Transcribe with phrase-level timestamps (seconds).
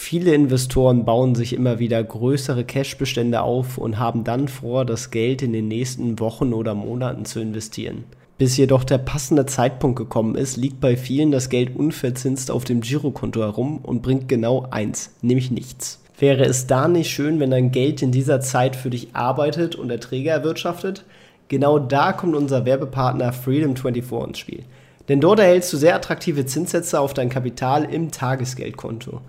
[0.00, 5.42] Viele Investoren bauen sich immer wieder größere Cashbestände auf und haben dann vor, das Geld
[5.42, 8.04] in den nächsten Wochen oder Monaten zu investieren.
[8.38, 12.80] Bis jedoch der passende Zeitpunkt gekommen ist, liegt bei vielen das Geld unverzinst auf dem
[12.80, 16.00] Girokonto herum und bringt genau eins, nämlich nichts.
[16.18, 19.90] Wäre es da nicht schön, wenn dein Geld in dieser Zeit für dich arbeitet und
[19.90, 21.04] Erträge erwirtschaftet?
[21.48, 24.62] Genau da kommt unser Werbepartner Freedom24 ins Spiel.
[25.08, 29.20] Denn dort erhältst du sehr attraktive Zinssätze auf dein Kapital im Tagesgeldkonto.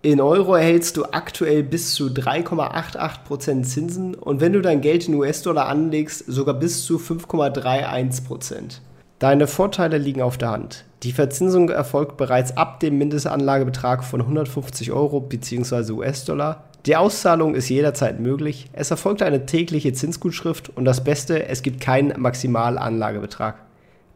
[0.00, 5.14] In Euro erhältst du aktuell bis zu 3,88% Zinsen und wenn du dein Geld in
[5.14, 8.78] US-Dollar anlegst, sogar bis zu 5,31%.
[9.18, 10.84] Deine Vorteile liegen auf der Hand.
[11.02, 15.90] Die Verzinsung erfolgt bereits ab dem Mindestanlagebetrag von 150 Euro bzw.
[15.90, 16.62] US-Dollar.
[16.86, 18.66] Die Auszahlung ist jederzeit möglich.
[18.72, 23.56] Es erfolgt eine tägliche Zinsgutschrift und das Beste, es gibt keinen Maximalanlagebetrag.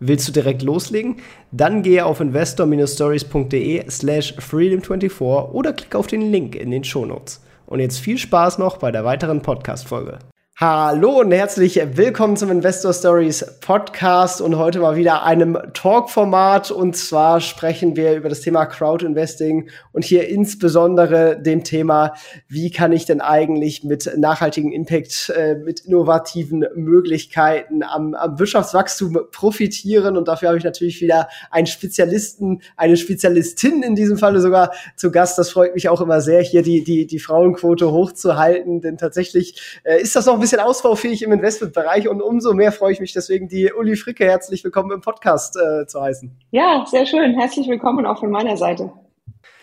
[0.04, 1.18] Willst du direkt loslegen?
[1.52, 7.40] Dann gehe auf investor-stories.de slash freedom24 oder klick auf den Link in den Shownotes.
[7.66, 10.18] Und jetzt viel Spaß noch bei der weiteren Podcast-Folge.
[10.56, 16.70] Hallo und herzlich willkommen zum Investor Stories Podcast und heute mal wieder einem Talk-Format.
[16.70, 22.12] Und zwar sprechen wir über das Thema Crowd Investing und hier insbesondere dem Thema,
[22.48, 29.20] wie kann ich denn eigentlich mit nachhaltigem Impact, äh, mit innovativen Möglichkeiten am, am Wirtschaftswachstum
[29.32, 30.18] profitieren.
[30.18, 35.10] Und dafür habe ich natürlich wieder einen Spezialisten, eine Spezialistin in diesem Falle sogar zu
[35.10, 35.38] Gast.
[35.38, 40.00] Das freut mich auch immer sehr, hier die, die, die Frauenquote hochzuhalten, denn tatsächlich äh,
[40.00, 43.72] ist das noch bisschen ausbaufähig im Investmentbereich und umso mehr freue ich mich deswegen, die
[43.72, 46.36] Uli Fricke herzlich willkommen im Podcast äh, zu heißen.
[46.50, 47.38] Ja, sehr schön.
[47.38, 48.92] Herzlich willkommen auch von meiner Seite.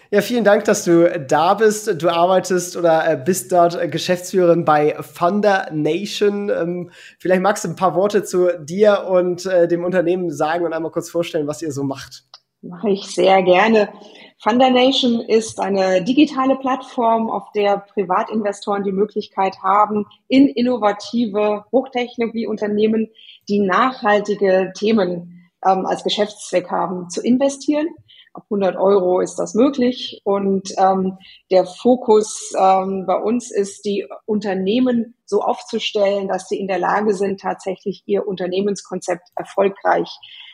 [0.09, 2.01] Ja, vielen Dank, dass du da bist.
[2.01, 6.50] Du arbeitest oder äh, bist dort äh, Geschäftsführerin bei Funder Nation.
[6.50, 10.73] Ähm, vielleicht magst du ein paar Worte zu dir und äh, dem Unternehmen sagen und
[10.73, 12.23] einmal kurz vorstellen, was ihr so macht.
[12.62, 13.89] Mache ich sehr gerne.
[14.41, 23.09] Fundernation ist eine digitale Plattform, auf der Privatinvestoren die Möglichkeit haben, in innovative Hochtechnologieunternehmen,
[23.50, 27.89] die nachhaltige Themen ähm, als Geschäftszweck haben, zu investieren.
[28.33, 30.22] Ab 100 Euro ist das möglich.
[30.23, 31.17] Und ähm,
[31.51, 37.13] der Fokus ähm, bei uns ist, die Unternehmen so aufzustellen, dass sie in der Lage
[37.13, 40.09] sind, tatsächlich ihr Unternehmenskonzept erfolgreich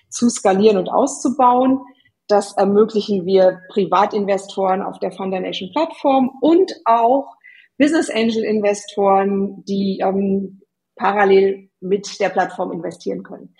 [0.09, 1.81] zu skalieren und auszubauen.
[2.27, 7.35] Das ermöglichen wir Privatinvestoren auf der Foundation Plattform und auch
[7.77, 10.61] Business Angel Investoren, die ähm,
[10.95, 13.53] parallel mit der Plattform investieren können.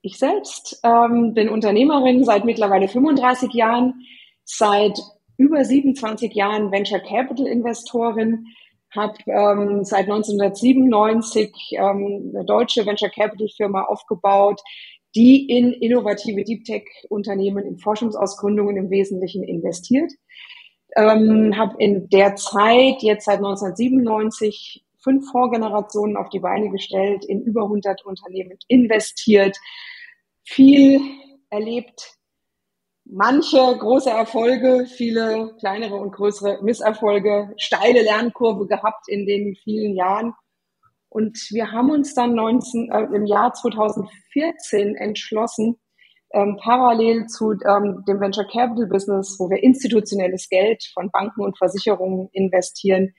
[0.00, 3.94] Ich selbst ähm, bin Unternehmerin seit mittlerweile 35 Jahren,
[4.44, 4.98] seit
[5.36, 8.46] über 27 Jahren Venture Capital Investorin,
[8.94, 14.60] habe ähm, seit 1997 ähm, eine deutsche Venture Capital Firma aufgebaut,
[15.14, 20.10] die in innovative Deep Tech Unternehmen, in Forschungsausgründungen im Wesentlichen investiert.
[20.96, 27.42] Ähm, habe in der Zeit jetzt seit 1997 fünf Vorgenerationen auf die Beine gestellt, in
[27.42, 29.56] über 100 Unternehmen investiert,
[30.44, 31.00] viel
[31.50, 32.18] erlebt,
[33.04, 40.34] manche große Erfolge, viele kleinere und größere Misserfolge, steile Lernkurve gehabt in den vielen Jahren
[41.12, 45.76] und wir haben uns dann 19, äh, im Jahr 2014 entschlossen,
[46.32, 51.58] ähm, parallel zu ähm, dem Venture Capital Business, wo wir institutionelles Geld von Banken und
[51.58, 53.12] Versicherungen investieren,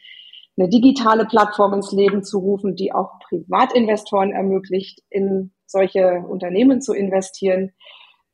[0.58, 6.94] eine digitale Plattform ins Leben zu rufen, die auch Privatinvestoren ermöglicht, in solche Unternehmen zu
[6.94, 7.74] investieren,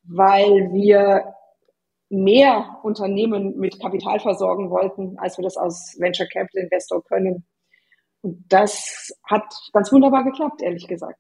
[0.03, 1.33] weil wir
[2.09, 7.45] mehr Unternehmen mit Kapital versorgen wollten, als wir das als Venture Capital Investor können.
[8.21, 11.19] Und das hat ganz wunderbar geklappt, ehrlich gesagt.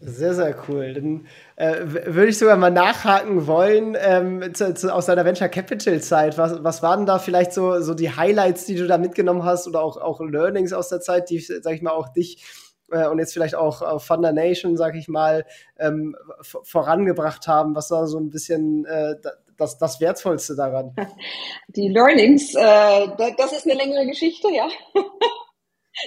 [0.00, 0.92] Sehr, sehr cool.
[0.92, 1.26] Dann
[1.56, 6.36] äh, würde ich sogar mal nachhaken wollen ähm, zu, zu, aus deiner Venture Capital Zeit.
[6.36, 9.82] Was, was waren da vielleicht so, so die Highlights, die du da mitgenommen hast oder
[9.82, 12.44] auch, auch Learnings aus der Zeit, die, sag ich mal, auch dich
[12.90, 15.46] äh, und jetzt vielleicht auch äh, Thunder Nation, sag ich mal,
[15.78, 17.74] ähm, vorangebracht haben?
[17.74, 19.14] Was war so ein bisschen äh,
[19.56, 20.94] das, das Wertvollste daran?
[21.68, 23.08] Die Learnings, äh,
[23.38, 24.68] das ist eine längere Geschichte, ja.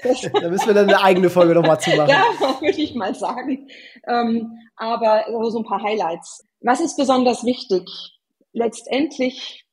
[0.03, 2.09] da müssen wir dann eine eigene Folge nochmal zu machen.
[2.09, 2.23] Ja,
[2.61, 3.67] würde ich mal sagen.
[4.07, 6.45] Ähm, aber so ein paar Highlights.
[6.61, 7.83] Was ist besonders wichtig?
[8.53, 9.65] Letztendlich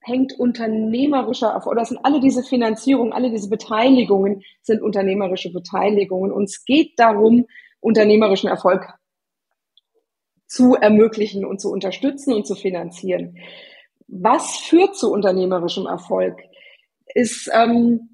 [0.00, 6.32] hängt unternehmerischer Erfolg, oder sind alle diese Finanzierungen, alle diese Beteiligungen sind unternehmerische Beteiligungen.
[6.32, 7.46] Und es geht darum,
[7.80, 8.86] unternehmerischen Erfolg
[10.46, 13.38] zu ermöglichen und zu unterstützen und zu finanzieren.
[14.08, 16.36] Was führt zu unternehmerischem Erfolg?
[17.14, 18.11] Ist ähm,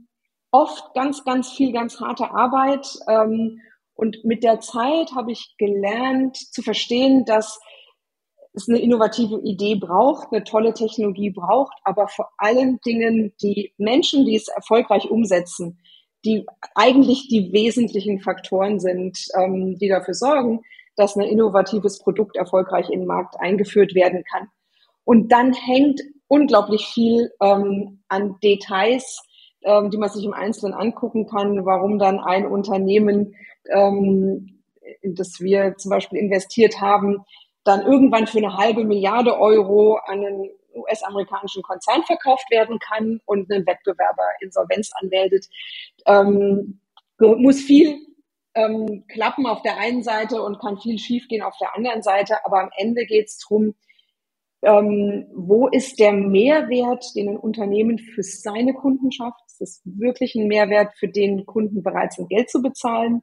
[0.58, 2.98] oft ganz, ganz viel, ganz harte Arbeit.
[3.08, 3.60] Ähm,
[3.94, 7.60] und mit der Zeit habe ich gelernt zu verstehen, dass
[8.54, 14.24] es eine innovative Idee braucht, eine tolle Technologie braucht, aber vor allen Dingen die Menschen,
[14.24, 15.78] die es erfolgreich umsetzen,
[16.24, 16.44] die
[16.74, 20.62] eigentlich die wesentlichen Faktoren sind, ähm, die dafür sorgen,
[20.96, 24.48] dass ein innovatives Produkt erfolgreich in den Markt eingeführt werden kann.
[25.04, 29.22] Und dann hängt unglaublich viel ähm, an Details,
[29.62, 33.34] ähm, die man sich im Einzelnen angucken kann, warum dann ein Unternehmen,
[33.70, 34.60] ähm,
[35.02, 37.24] in das wir zum Beispiel investiert haben,
[37.64, 43.50] dann irgendwann für eine halbe Milliarde Euro an einen US-amerikanischen Konzern verkauft werden kann und
[43.50, 45.46] einen Wettbewerber Insolvenz anmeldet.
[46.06, 46.80] Ähm,
[47.18, 47.98] muss viel
[48.54, 52.62] ähm, klappen auf der einen Seite und kann viel schiefgehen auf der anderen Seite, aber
[52.62, 53.74] am Ende geht es darum,
[54.62, 59.47] ähm, wo ist der Mehrwert, den ein Unternehmen für seine Kunden schafft?
[59.60, 63.22] Ist das wirklich ein Mehrwert, für den Kunden bereit sind, Geld zu bezahlen?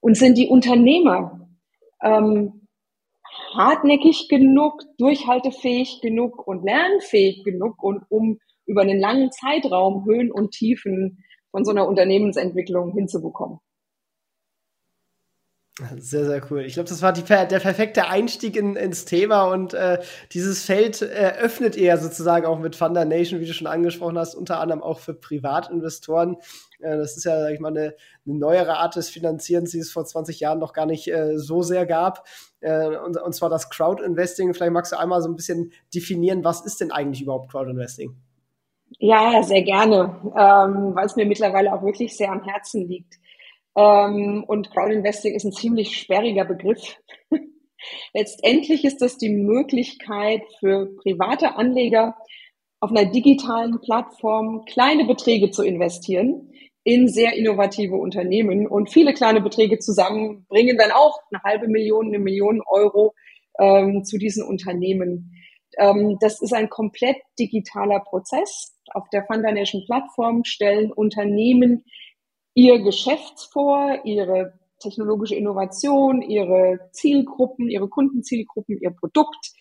[0.00, 1.48] Und sind die Unternehmer
[2.02, 2.68] ähm,
[3.54, 10.52] hartnäckig genug, durchhaltefähig genug und lernfähig genug und um über einen langen Zeitraum Höhen und
[10.52, 13.58] Tiefen von so einer Unternehmensentwicklung hinzubekommen.
[15.98, 16.62] Sehr, sehr cool.
[16.62, 20.00] Ich glaube, das war die, der perfekte Einstieg in, ins Thema und äh,
[20.32, 24.58] dieses Feld äh, ihr sozusagen auch mit Thunder Nation, wie du schon angesprochen hast, unter
[24.58, 26.36] anderem auch für Privatinvestoren.
[26.80, 27.94] Äh, das ist ja, sag ich mal, eine,
[28.26, 31.62] eine, neuere Art des Finanzierens, die es vor 20 Jahren noch gar nicht äh, so
[31.62, 32.26] sehr gab.
[32.58, 34.54] Äh, und, und zwar das Crowd-Investing.
[34.54, 38.16] Vielleicht magst du einmal so ein bisschen definieren, was ist denn eigentlich überhaupt Crowd-Investing?
[38.98, 43.20] Ja, sehr gerne, ähm, weil es mir mittlerweile auch wirklich sehr am Herzen liegt.
[43.76, 46.96] Ähm, und Crowdinvesting ist ein ziemlich sperriger Begriff.
[48.14, 52.16] Letztendlich ist das die Möglichkeit für private Anleger
[52.80, 56.52] auf einer digitalen Plattform kleine Beträge zu investieren
[56.84, 62.06] in sehr innovative Unternehmen und viele kleine Beträge zusammen bringen dann auch eine halbe Million,
[62.06, 63.14] eine Million Euro
[63.58, 65.32] ähm, zu diesen Unternehmen.
[65.76, 68.74] Ähm, das ist ein komplett digitaler Prozess.
[68.94, 71.84] Auf der Fundination Plattform stellen Unternehmen
[72.58, 79.52] ihr Geschäftsvor, ihre technologische Innovation, ihre Zielgruppen, ihre Kundenzielgruppen, ihr Produkt,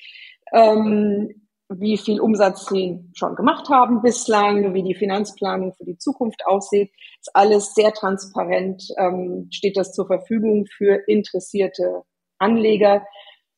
[0.52, 6.48] ähm, wie viel Umsatz sie schon gemacht haben bislang, wie die Finanzplanung für die Zukunft
[6.48, 6.90] aussieht.
[7.20, 12.02] Ist alles sehr transparent, ähm, steht das zur Verfügung für interessierte
[12.40, 13.06] Anleger,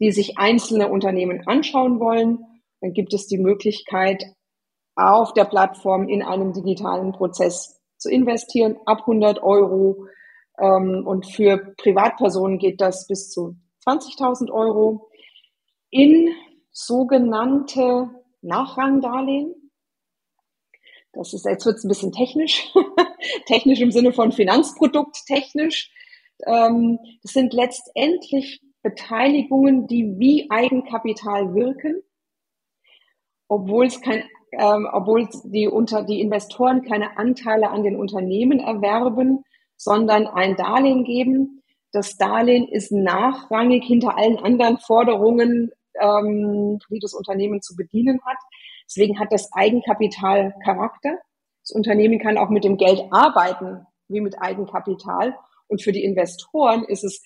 [0.02, 2.40] die sich einzelne Unternehmen anschauen wollen.
[2.82, 4.22] Dann gibt es die Möglichkeit,
[4.98, 10.08] auf der Plattform in einem digitalen Prozess zu investieren, ab 100 Euro.
[10.58, 13.56] Ähm, und für Privatpersonen geht das bis zu
[13.86, 15.10] 20.000 Euro
[15.92, 16.34] in
[16.72, 18.10] sogenannte
[18.42, 19.54] Nachrangdarlehen.
[21.14, 22.72] Das ist, jetzt wird es ein bisschen technisch,
[23.46, 25.92] technisch im Sinne von Finanzprodukt technisch.
[26.46, 32.02] Ähm, das sind letztendlich Beteiligungen, die wie Eigenkapital wirken,
[33.48, 39.44] obwohl es kein ähm, obwohl die, unter, die Investoren keine Anteile an den Unternehmen erwerben,
[39.76, 41.64] sondern ein Darlehen geben.
[41.92, 48.38] Das Darlehen ist nachrangig hinter allen anderen Forderungen, ähm, die das Unternehmen zu bedienen hat.
[48.86, 51.18] Deswegen hat das Eigenkapital Charakter.
[51.62, 55.36] Das Unternehmen kann auch mit dem Geld arbeiten wie mit Eigenkapital.
[55.68, 57.24] Und für die Investoren ist es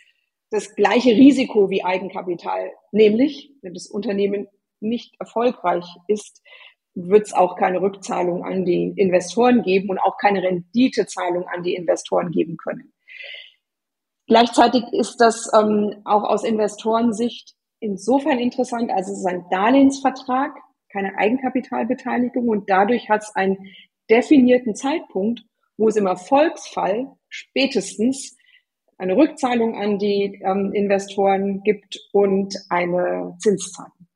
[0.49, 2.71] das gleiche Risiko wie Eigenkapital.
[2.91, 4.47] Nämlich, wenn das Unternehmen
[4.81, 6.41] nicht erfolgreich ist,
[6.95, 11.75] wird es auch keine Rückzahlung an die Investoren geben und auch keine Renditezahlung an die
[11.75, 12.93] Investoren geben können.
[14.27, 20.51] Gleichzeitig ist das ähm, auch aus Investorensicht insofern interessant, als es ist ein Darlehensvertrag,
[20.89, 23.57] keine Eigenkapitalbeteiligung und dadurch hat es einen
[24.09, 25.41] definierten Zeitpunkt,
[25.77, 28.37] wo es im Erfolgsfall spätestens
[28.97, 34.07] eine Rückzahlung an die ähm, Investoren gibt und eine Zinszahlung.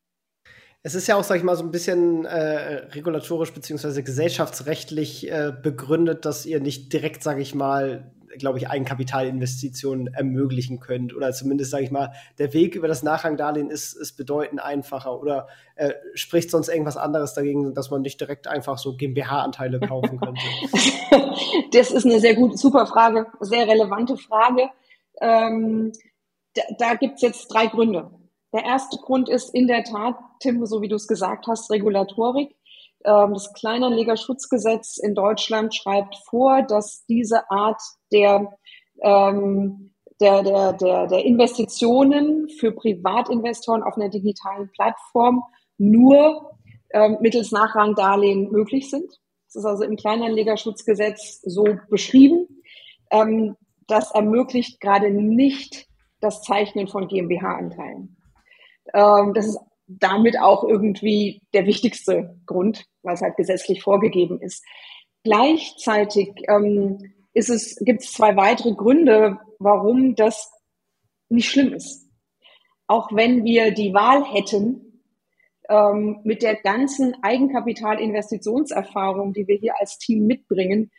[0.84, 5.51] Es ist ja auch, sag ich mal, so ein bisschen äh, regulatorisch beziehungsweise gesellschaftsrechtlich äh,
[5.51, 11.15] begründet, dass ihr nicht direkt, sage ich mal, glaube ich, Eigenkapitalinvestitionen ermöglichen könnt.
[11.15, 15.19] Oder zumindest, sage ich mal, der Weg über das Nachrangdarlehen ist, ist bedeutend einfacher.
[15.19, 20.19] Oder äh, spricht sonst irgendwas anderes dagegen, dass man nicht direkt einfach so GmbH-Anteile kaufen
[20.22, 20.41] könnte?
[21.72, 24.69] das ist eine sehr gute, super Frage, sehr relevante Frage.
[25.19, 25.91] Ähm,
[26.53, 28.12] da da gibt es jetzt drei Gründe.
[28.58, 32.56] Der erste Grund ist in der Tat, Tim, so wie du es gesagt hast, Regulatorik.
[33.06, 37.80] Ähm, das Kleinanlegerschutzgesetz in Deutschland schreibt vor, dass diese Art
[38.12, 38.58] der,
[39.04, 45.44] ähm, der, der, der, der Investitionen für Privatinvestoren auf einer digitalen Plattform
[45.78, 46.58] nur
[46.94, 49.20] ähm, mittels Nachrangdarlehen möglich sind.
[49.46, 52.48] Das ist also im Kleinanlegerschutzgesetz so beschrieben.
[53.88, 55.88] Das ermöglicht gerade nicht
[56.20, 58.18] das Zeichnen von GmbH-Anteilen.
[58.94, 64.63] Ähm, das ist damit auch irgendwie der wichtigste Grund, es halt gesetzlich vorgegeben ist.
[65.24, 70.51] Gleichzeitig ähm, ist es, gibt es zwei weitere Gründe, warum das
[71.29, 72.10] nicht schlimm ist.
[72.88, 75.01] Auch wenn wir die Wahl hätten,
[75.70, 80.91] ähm, mit der ganzen Eigenkapitalinvestitionserfahrung, die wir hier als Team mitbringen,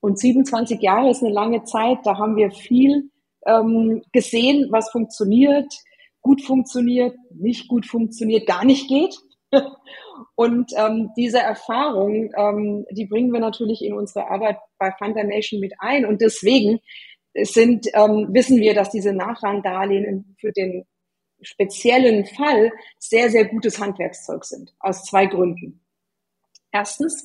[0.00, 3.10] und 27 Jahre ist eine lange Zeit, da haben wir viel
[3.46, 5.72] ähm, gesehen, was funktioniert,
[6.26, 9.16] gut funktioniert, nicht gut funktioniert, gar nicht geht.
[10.34, 15.60] Und ähm, diese Erfahrung, ähm, die bringen wir natürlich in unsere Arbeit bei Funda Nation
[15.60, 16.04] mit ein.
[16.04, 16.80] Und deswegen
[17.34, 20.84] sind, ähm, wissen wir, dass diese Nachrangdarlehen für den
[21.42, 24.74] speziellen Fall sehr, sehr gutes Handwerkszeug sind.
[24.80, 25.80] Aus zwei Gründen.
[26.72, 27.24] Erstens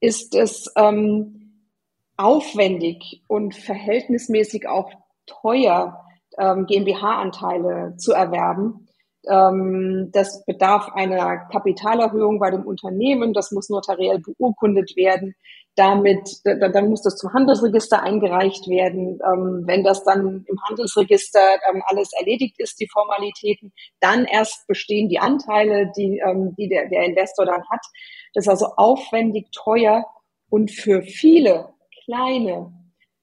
[0.00, 1.70] ist es ähm,
[2.16, 4.92] aufwendig und verhältnismäßig auch
[5.26, 6.05] teuer,
[6.38, 8.86] ähm, GmbH-Anteile zu erwerben.
[9.28, 13.32] Ähm, das bedarf einer Kapitalerhöhung bei dem Unternehmen.
[13.32, 15.34] Das muss notariell beurkundet werden.
[15.74, 19.18] Damit, dann muss das zum Handelsregister eingereicht werden.
[19.26, 25.08] Ähm, wenn das dann im Handelsregister ähm, alles erledigt ist, die Formalitäten, dann erst bestehen
[25.08, 27.84] die Anteile, die, ähm, die der, der Investor dann hat.
[28.32, 30.06] Das ist also aufwendig, teuer
[30.48, 31.74] und für viele
[32.04, 32.72] kleine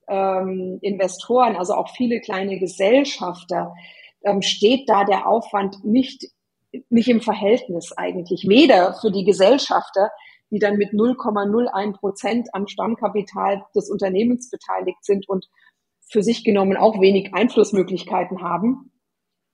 [0.07, 3.74] ähm, Investoren, also auch viele kleine Gesellschafter,
[4.24, 6.27] ähm, steht da der Aufwand nicht,
[6.89, 8.45] nicht im Verhältnis eigentlich.
[8.48, 10.12] Weder für die Gesellschafter,
[10.51, 15.48] die dann mit 0,01 Prozent am Stammkapital des Unternehmens beteiligt sind und
[16.07, 18.91] für sich genommen auch wenig Einflussmöglichkeiten haben,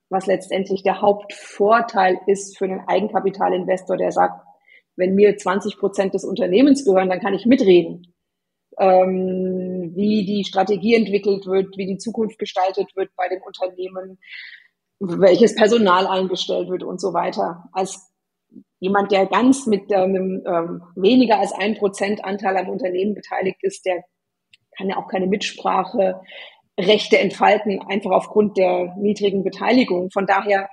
[0.10, 4.44] was letztendlich der Hauptvorteil ist für einen Eigenkapitalinvestor, der sagt,
[4.96, 8.14] wenn mir 20 Prozent des Unternehmens gehören, dann kann ich mitreden
[8.80, 14.20] ähm, wie die Strategie entwickelt wird, wie die Zukunft gestaltet wird bei dem Unternehmen,
[15.00, 17.66] welches Personal eingestellt wird und so weiter.
[17.74, 18.10] Als
[18.80, 23.86] jemand, der ganz mit einem ähm, weniger als ein Prozent Anteil am Unternehmen beteiligt ist,
[23.86, 24.04] der
[24.78, 26.22] kann ja auch keine Mitsprache
[26.80, 30.12] Rechte entfalten, einfach aufgrund der niedrigen Beteiligung.
[30.12, 30.70] Von daher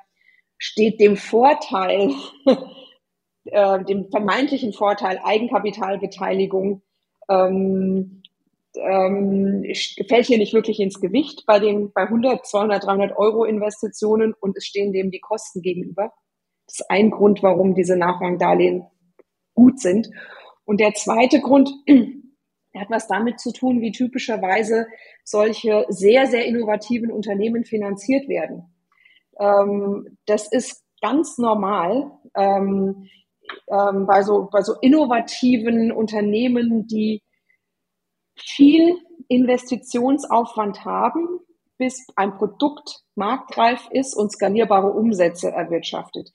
[0.56, 2.12] steht dem Vorteil,
[3.46, 6.82] äh, dem vermeintlichen Vorteil Eigenkapitalbeteiligung
[7.28, 8.22] ähm,
[8.76, 9.64] ähm,
[10.08, 14.56] fällt hier nicht wirklich ins Gewicht bei den bei 100, 200, 300 Euro Investitionen und
[14.56, 16.12] es stehen dem die Kosten gegenüber.
[16.66, 18.84] Das ist ein Grund, warum diese Nachrangdarlehen
[19.54, 20.10] gut sind.
[20.64, 21.70] Und der zweite Grund,
[22.76, 24.86] hat was damit zu tun, wie typischerweise
[25.24, 28.74] solche sehr, sehr innovativen Unternehmen finanziert werden.
[29.38, 32.10] Ähm, das ist ganz normal.
[32.36, 33.08] Ähm,
[33.68, 37.22] ähm, bei, so, bei so innovativen Unternehmen, die
[38.36, 38.98] viel
[39.28, 41.40] Investitionsaufwand haben,
[41.78, 46.30] bis ein Produkt marktreif ist und skalierbare Umsätze erwirtschaftet.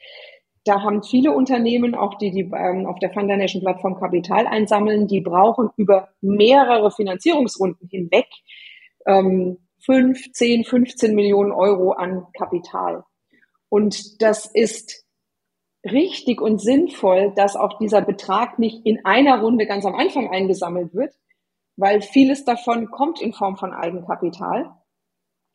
[0.64, 5.22] Da haben viele Unternehmen, auch die, die ähm, auf der Fundination Plattform Kapital einsammeln, die
[5.22, 8.28] brauchen über mehrere Finanzierungsrunden hinweg
[9.08, 13.04] ähm, 5, 10, 15 Millionen Euro an Kapital.
[13.70, 15.04] Und das ist
[15.84, 20.94] richtig und sinnvoll, dass auch dieser Betrag nicht in einer Runde ganz am Anfang eingesammelt
[20.94, 21.14] wird,
[21.76, 24.72] weil vieles davon kommt in Form von Eigenkapital.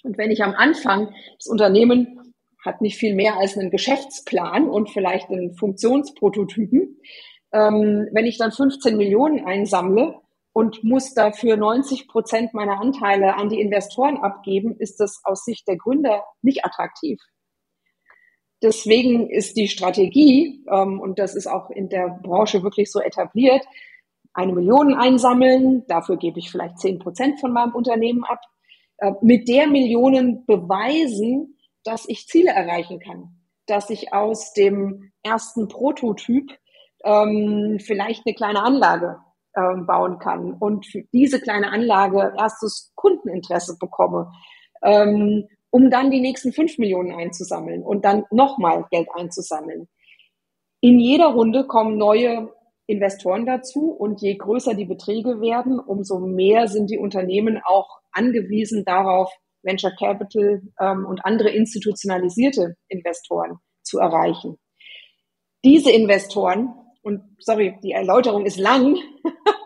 [0.02, 2.20] Und wenn ich am Anfang das Unternehmen
[2.64, 6.98] hat nicht viel mehr als einen Geschäftsplan und vielleicht einen Funktionsprototypen,
[7.52, 10.16] ähm, wenn ich dann 15 Millionen einsammle
[10.52, 15.68] und muss dafür 90 Prozent meiner Anteile an die Investoren abgeben, ist das aus Sicht
[15.68, 17.20] der Gründer nicht attraktiv.
[18.62, 23.64] Deswegen ist die Strategie, ähm, und das ist auch in der Branche wirklich so etabliert,
[24.32, 28.40] eine Million einsammeln, dafür gebe ich vielleicht zehn Prozent von meinem Unternehmen ab,
[28.98, 33.36] äh, mit der Millionen beweisen, dass ich Ziele erreichen kann,
[33.66, 36.50] dass ich aus dem ersten Prototyp
[37.04, 39.18] ähm, vielleicht eine kleine Anlage
[39.56, 44.30] ähm, bauen kann und für diese kleine Anlage erstes Kundeninteresse bekomme.
[44.82, 45.46] Ähm,
[45.76, 49.88] um dann die nächsten fünf Millionen einzusammeln und dann nochmal Geld einzusammeln.
[50.80, 52.50] In jeder Runde kommen neue
[52.86, 58.86] Investoren dazu und je größer die Beträge werden, umso mehr sind die Unternehmen auch angewiesen
[58.86, 59.30] darauf,
[59.62, 64.56] Venture Capital ähm, und andere institutionalisierte Investoren zu erreichen.
[65.62, 68.96] Diese Investoren und sorry, die Erläuterung ist lang.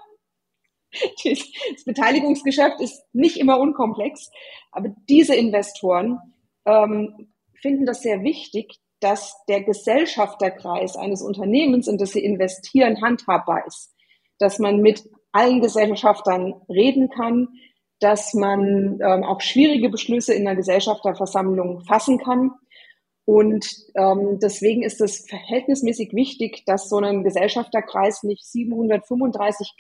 [1.25, 4.31] das Beteiligungsgeschäft ist nicht immer unkomplex,
[4.73, 6.19] aber diese Investoren
[6.65, 13.67] ähm, finden das sehr wichtig, dass der Gesellschafterkreis eines Unternehmens, in das sie investieren, handhabbar
[13.67, 13.95] ist.
[14.39, 17.49] Dass man mit allen Gesellschaftern reden kann,
[17.99, 22.53] dass man ähm, auch schwierige Beschlüsse in der Gesellschafterversammlung fassen kann.
[23.27, 29.75] Und ähm, deswegen ist es verhältnismäßig wichtig, dass so ein Gesellschafterkreis nicht 735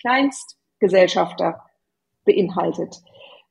[0.80, 1.62] Kleinstgesellschafter
[2.25, 2.96] beinhaltet.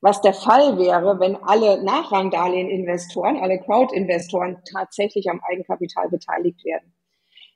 [0.02, 6.94] Was der Fall wäre, wenn alle Nachrangdarlehen-Investoren, alle Crowd-Investoren tatsächlich am Eigenkapital beteiligt werden.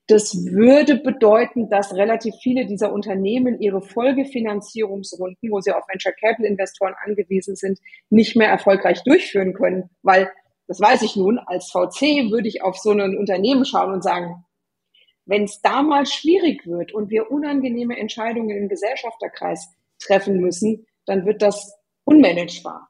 [0.06, 6.44] Das würde bedeuten, dass relativ viele dieser Unternehmen ihre Folgefinanzierungsrunden, wo sie auf Venture Capital
[6.44, 7.78] Investoren angewiesen sind,
[8.10, 10.30] nicht mehr erfolgreich durchführen können, weil
[10.66, 14.43] das weiß ich nun, als VC würde ich auf so ein Unternehmen schauen und sagen,
[15.26, 21.42] wenn es damals schwierig wird und wir unangenehme Entscheidungen im Gesellschafterkreis treffen müssen, dann wird
[21.42, 22.88] das unmanagebar.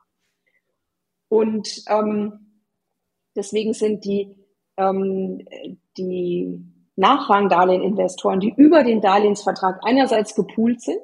[1.28, 2.62] Und ähm,
[3.36, 4.34] deswegen sind die,
[4.76, 5.46] ähm,
[5.96, 6.60] die
[6.96, 11.02] Nachrangdarlehen-Investoren, die über den Darlehensvertrag einerseits gepoolt sind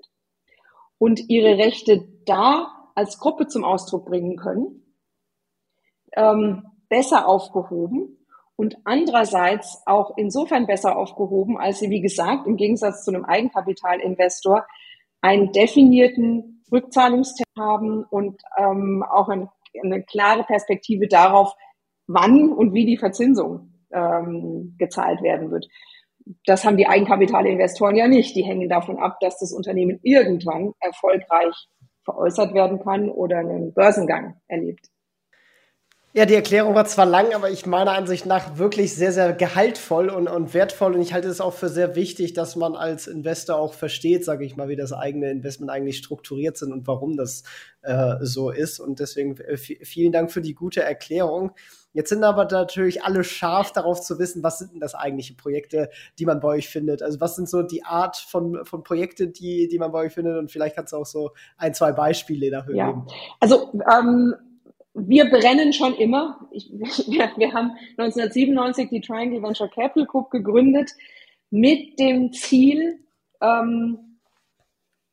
[0.98, 4.94] und ihre Rechte da als Gruppe zum Ausdruck bringen können,
[6.12, 8.19] ähm, besser aufgehoben
[8.60, 14.66] und andererseits auch insofern besser aufgehoben, als sie, wie gesagt, im Gegensatz zu einem Eigenkapitalinvestor
[15.22, 19.48] einen definierten Rückzahlungstermin haben und ähm, auch ein,
[19.82, 21.54] eine klare Perspektive darauf,
[22.06, 25.66] wann und wie die Verzinsung ähm, gezahlt werden wird.
[26.44, 28.36] Das haben die Eigenkapitalinvestoren ja nicht.
[28.36, 31.54] Die hängen davon ab, dass das Unternehmen irgendwann erfolgreich
[32.04, 34.90] veräußert werden kann oder einen Börsengang erlebt.
[36.12, 40.08] Ja, die Erklärung war zwar lang, aber ich meiner Ansicht nach wirklich sehr, sehr gehaltvoll
[40.08, 40.96] und, und wertvoll.
[40.96, 44.44] Und ich halte es auch für sehr wichtig, dass man als Investor auch versteht, sage
[44.44, 47.44] ich mal, wie das eigene Investment eigentlich strukturiert sind und warum das
[47.82, 48.80] äh, so ist.
[48.80, 51.52] Und deswegen äh, vielen Dank für die gute Erklärung.
[51.92, 55.90] Jetzt sind aber natürlich alle scharf darauf zu wissen, was sind denn das eigentliche Projekte,
[56.18, 57.04] die man bei euch findet?
[57.04, 60.36] Also was sind so die Art von, von Projekte, die, die man bei euch findet?
[60.38, 62.86] Und vielleicht kannst du auch so ein, zwei Beispiele dafür ja.
[62.88, 63.06] geben.
[63.38, 64.34] Also ähm
[65.08, 66.48] wir brennen schon immer.
[66.50, 70.92] Ich, wir, wir haben 1997 die Triangle Venture Capital Group gegründet
[71.50, 73.00] mit dem Ziel,
[73.40, 74.18] ähm,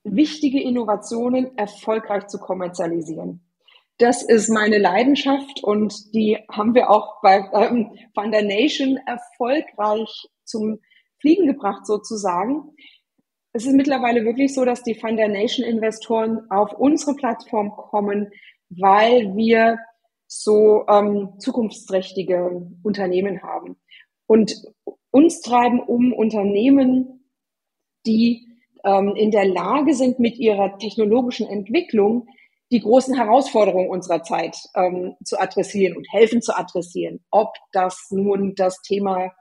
[0.04, 3.42] wichtige Innovationen erfolgreich zu kommerzialisieren.
[3.98, 10.28] Das ist meine Leidenschaft und die haben wir auch bei ähm, Van der Nation erfolgreich
[10.44, 10.80] zum
[11.20, 12.76] Fliegen gebracht sozusagen.
[13.54, 18.32] Es ist mittlerweile wirklich so, dass die Van der Nation Investoren auf unsere Plattform kommen,
[18.70, 19.78] weil wir
[20.28, 23.78] so ähm, zukunftsträchtige Unternehmen haben.
[24.28, 24.54] Und
[25.12, 27.32] uns treiben um Unternehmen,
[28.06, 28.46] die
[28.84, 32.28] ähm, in der Lage sind, mit ihrer technologischen Entwicklung
[32.72, 37.24] die großen Herausforderungen unserer Zeit ähm, zu adressieren und helfen zu adressieren.
[37.32, 39.32] Ob das nun das Thema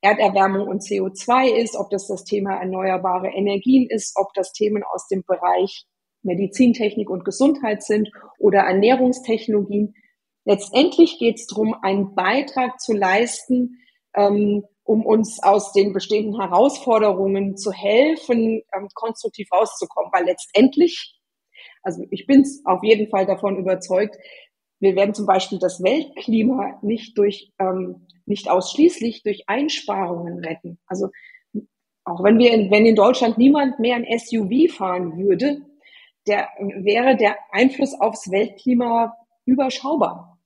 [0.00, 5.06] Erderwärmung und CO2 ist, ob das das Thema erneuerbare Energien ist, ob das Themen aus
[5.06, 5.86] dem Bereich
[6.22, 9.94] Medizintechnik und Gesundheit sind oder Ernährungstechnologien.
[10.44, 13.78] Letztendlich geht es darum, einen Beitrag zu leisten,
[14.14, 20.10] ähm, um uns aus den bestehenden Herausforderungen zu helfen, ähm, konstruktiv rauszukommen.
[20.12, 21.20] Weil letztendlich,
[21.82, 24.16] also ich bin auf jeden Fall davon überzeugt,
[24.80, 30.80] wir werden zum Beispiel das Weltklima nicht durch, ähm, nicht ausschließlich durch Einsparungen retten.
[30.86, 31.10] Also
[32.04, 35.62] auch wenn wir, in, wenn in Deutschland niemand mehr ein SUV fahren würde,
[36.26, 40.38] der, wäre der Einfluss aufs Weltklima überschaubar.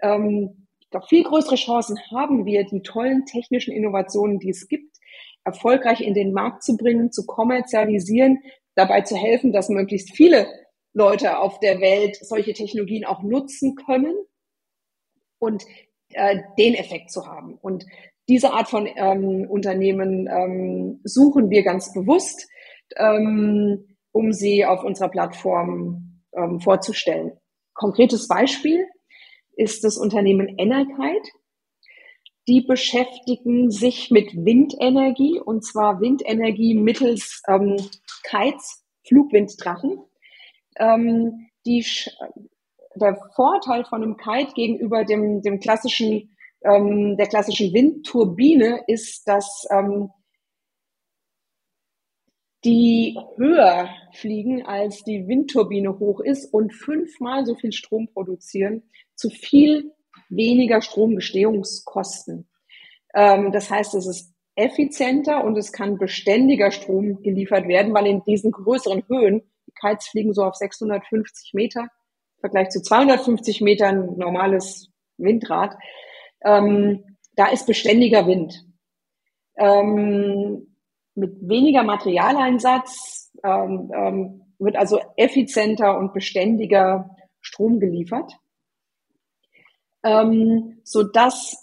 [0.00, 4.96] Ähm, doch viel größere Chancen haben wir, die tollen technischen Innovationen, die es gibt,
[5.44, 8.38] erfolgreich in den Markt zu bringen, zu kommerzialisieren,
[8.74, 10.46] dabei zu helfen, dass möglichst viele
[10.92, 14.14] Leute auf der Welt solche Technologien auch nutzen können
[15.38, 15.64] und
[16.12, 17.58] äh, den Effekt zu haben.
[17.60, 17.84] Und
[18.28, 22.48] diese Art von ähm, Unternehmen ähm, suchen wir ganz bewusst.
[22.96, 27.32] Ähm, um sie auf unserer Plattform ähm, vorzustellen.
[27.74, 28.86] Konkretes Beispiel
[29.56, 31.28] ist das Unternehmen Energheit.
[32.46, 37.76] Die beschäftigen sich mit Windenergie und zwar Windenergie mittels ähm,
[38.22, 39.98] Kites, Flugwinddrachen.
[40.78, 41.84] Ähm, die,
[42.94, 49.66] der Vorteil von einem Kite gegenüber dem, dem klassischen, ähm, der klassischen Windturbine ist, dass
[49.70, 50.10] ähm,
[52.64, 58.82] die höher fliegen, als die Windturbine hoch ist und fünfmal so viel Strom produzieren,
[59.14, 59.92] zu viel
[60.28, 62.48] weniger Stromgestehungskosten.
[63.14, 68.22] Ähm, das heißt, es ist effizienter und es kann beständiger Strom geliefert werden, weil in
[68.24, 74.16] diesen größeren Höhen, die Kites fliegen so auf 650 Meter, im Vergleich zu 250 Metern
[74.16, 75.76] normales Windrad,
[76.44, 78.64] ähm, da ist beständiger Wind.
[79.56, 80.73] Ähm,
[81.14, 88.32] mit weniger Materialeinsatz ähm, ähm, wird also effizienter und beständiger Strom geliefert,
[90.02, 91.56] ähm, so dass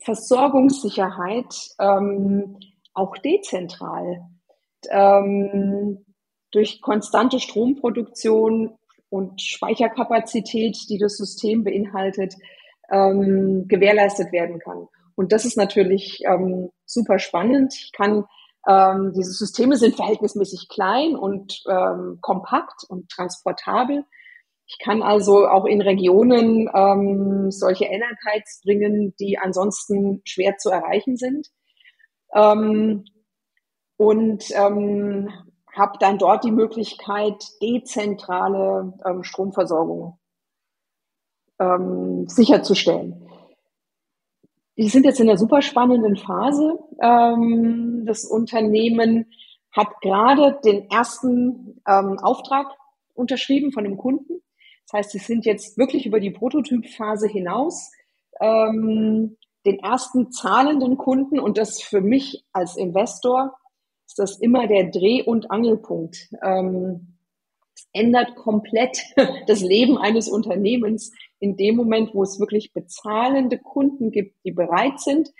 [0.00, 2.58] Versorgungssicherheit ähm,
[2.94, 4.28] auch dezentral
[4.90, 6.04] ähm,
[6.50, 8.76] durch konstante Stromproduktion
[9.08, 12.34] und Speicherkapazität, die das System beinhaltet,
[12.90, 14.88] ähm, gewährleistet werden kann.
[15.14, 17.74] Und das ist natürlich ähm, super spannend.
[17.74, 18.24] Ich kann
[18.68, 24.04] ähm, diese Systeme sind verhältnismäßig klein und ähm, kompakt und transportabel.
[24.66, 31.16] Ich kann also auch in Regionen ähm, solche Energites bringen, die ansonsten schwer zu erreichen
[31.16, 31.48] sind.
[32.32, 33.04] Ähm,
[33.96, 35.28] und ähm,
[35.76, 40.18] habe dann dort die Möglichkeit, dezentrale ähm, Stromversorgung
[42.26, 43.31] sicherzustellen.
[44.82, 46.76] Die sind jetzt in einer super spannenden Phase.
[47.00, 49.32] Ähm, das Unternehmen
[49.70, 52.66] hat gerade den ersten ähm, Auftrag
[53.14, 54.42] unterschrieben von einem Kunden.
[54.86, 57.92] Das heißt, sie sind jetzt wirklich über die Prototypphase hinaus.
[58.40, 63.54] Ähm, den ersten zahlenden Kunden und das für mich als Investor
[64.08, 66.28] ist das immer der Dreh- und Angelpunkt.
[66.42, 67.18] Ähm,
[67.92, 68.98] ändert komplett
[69.46, 75.00] das Leben eines Unternehmens in dem Moment, wo es wirklich bezahlende Kunden gibt, die bereit
[75.00, 75.32] sind,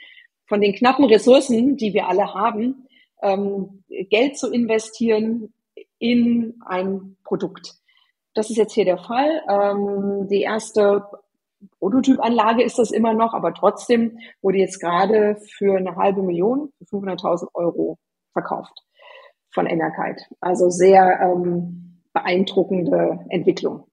[0.46, 2.88] von den knappen Ressourcen, die wir alle haben,
[3.22, 5.54] ähm, Geld zu investieren
[6.00, 7.76] in ein Produkt.
[8.34, 9.42] Das ist jetzt hier der Fall.
[9.48, 11.06] Ähm, die erste
[11.78, 16.96] Prototypanlage ist das immer noch, aber trotzdem wurde jetzt gerade für eine halbe Million, für
[16.96, 17.98] 500.000 Euro
[18.32, 18.82] verkauft
[19.50, 20.24] von Enerkite.
[20.40, 23.84] Also sehr ähm, beeindruckende Entwicklung.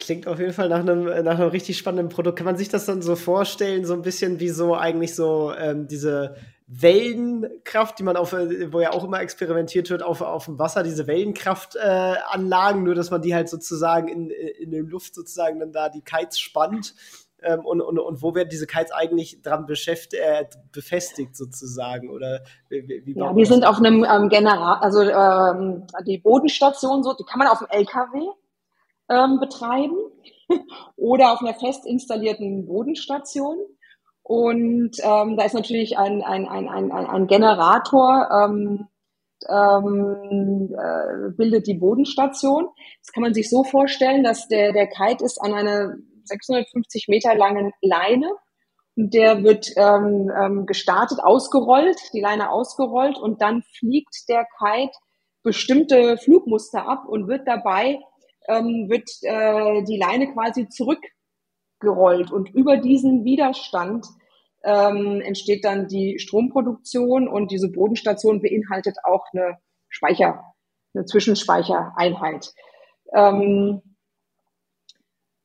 [0.00, 2.38] Klingt auf jeden Fall nach einem, nach einem richtig spannenden Produkt.
[2.38, 5.88] Kann man sich das dann so vorstellen, so ein bisschen wie so eigentlich so ähm,
[5.88, 6.36] diese
[6.68, 11.06] Wellenkraft, die man auf, wo ja auch immer experimentiert wird, auf, auf dem Wasser, diese
[11.06, 15.88] Wellenkraftanlagen, äh, nur dass man die halt sozusagen in, in der Luft sozusagen dann da
[15.88, 16.94] die Kites spannt.
[17.40, 22.10] Ähm, und, und, und wo werden diese Kites eigentlich dran beschäftigt, äh, befestigt sozusagen?
[22.10, 27.14] Oder wie, wie ja, die sind auf einem ähm, General, also ähm, die Bodenstation, so,
[27.14, 28.28] die kann man auf dem LKW
[29.08, 29.96] ähm, betreiben
[30.96, 33.56] oder auf einer fest installierten Bodenstation.
[34.22, 38.88] Und ähm, da ist natürlich ein, ein, ein, ein, ein Generator, ähm,
[39.48, 42.68] ähm, äh, bildet die Bodenstation.
[43.02, 45.94] Das kann man sich so vorstellen, dass der, der Kite ist an einer
[46.24, 48.30] 650 Meter langen Leine
[48.96, 54.92] und der wird ähm, ähm, gestartet, ausgerollt, die Leine ausgerollt und dann fliegt der Kite
[55.42, 58.00] bestimmte Flugmuster ab und wird dabei,
[58.48, 61.02] ähm, wird äh, die Leine quasi zurück
[61.80, 64.06] gerollt und über diesen Widerstand
[64.64, 69.58] ähm, entsteht dann die Stromproduktion und diese Bodenstation beinhaltet auch eine
[69.88, 70.42] Speicher,
[70.94, 72.52] eine Zwischenspeichereinheit.
[73.14, 73.82] Ähm,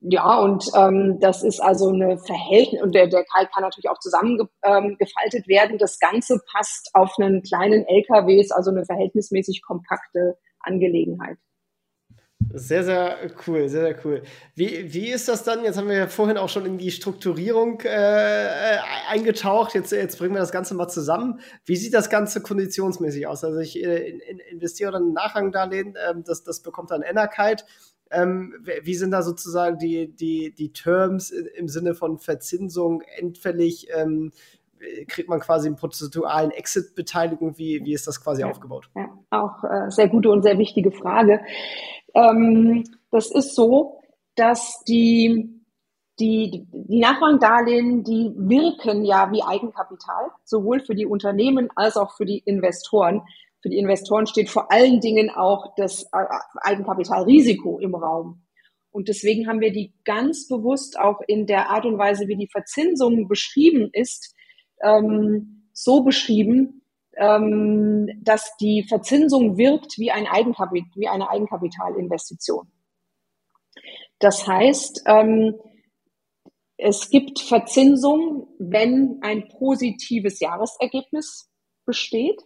[0.05, 3.99] ja, und ähm, das ist also eine Verhältnis, und der, der Kai kann natürlich auch
[3.99, 5.77] zusammengefaltet ähm, werden.
[5.77, 11.37] Das Ganze passt auf einen kleinen LKW, ist also eine verhältnismäßig kompakte Angelegenheit.
[12.51, 14.23] Sehr, sehr cool, sehr, sehr cool.
[14.55, 15.63] Wie, wie ist das dann?
[15.63, 18.77] Jetzt haben wir ja vorhin auch schon in die Strukturierung äh,
[19.09, 19.73] eingetaucht.
[19.73, 21.39] Jetzt, jetzt bringen wir das Ganze mal zusammen.
[21.65, 23.43] Wie sieht das Ganze konditionsmäßig aus?
[23.43, 27.65] Also ich äh, in, in investiere dann ein Nachrangdarlehen, ähm, das, das bekommt dann Enerkite.
[28.11, 28.53] Ähm,
[28.83, 33.87] wie sind da sozusagen die, die, die Terms im Sinne von Verzinsung endfällig?
[33.95, 34.31] Ähm,
[35.07, 37.57] kriegt man quasi einen prozentualen Exit-Beteiligung?
[37.57, 38.89] Wie, wie ist das quasi ja, aufgebaut?
[38.95, 41.41] Ja, auch äh, sehr gute und sehr wichtige Frage.
[42.13, 44.01] Ähm, das ist so,
[44.35, 45.61] dass die,
[46.19, 52.25] die, die Nachrangdarlehen, die wirken ja wie Eigenkapital, sowohl für die Unternehmen als auch für
[52.25, 53.21] die Investoren.
[53.61, 56.25] Für die Investoren steht vor allen Dingen auch das äh,
[56.61, 58.43] Eigenkapitalrisiko im Raum.
[58.91, 62.49] Und deswegen haben wir die ganz bewusst auch in der Art und Weise, wie die
[62.51, 64.35] Verzinsung beschrieben ist,
[64.83, 66.82] ähm, so beschrieben,
[67.17, 72.71] ähm, dass die Verzinsung wirkt wie, ein Eigenkapit wie eine Eigenkapitalinvestition.
[74.19, 75.55] Das heißt, ähm,
[76.77, 81.49] es gibt Verzinsung, wenn ein positives Jahresergebnis
[81.85, 82.41] besteht.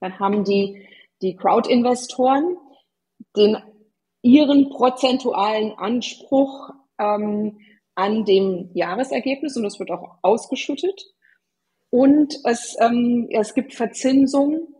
[0.00, 0.86] Dann haben die,
[1.22, 2.56] die Crowd-Investoren
[3.36, 3.56] den,
[4.22, 7.58] ihren prozentualen Anspruch ähm,
[7.94, 11.02] an dem Jahresergebnis und das wird auch ausgeschüttet.
[11.92, 14.74] Und es, ähm, es gibt Verzinsung.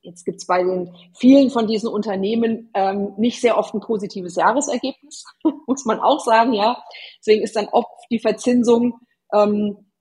[0.00, 4.36] Jetzt gibt es bei den vielen von diesen Unternehmen ähm, nicht sehr oft ein positives
[4.36, 5.24] Jahresergebnis,
[5.66, 6.82] muss man auch sagen, ja.
[7.18, 9.00] Deswegen ist dann oft die Verzinsung
[9.34, 9.92] ähm,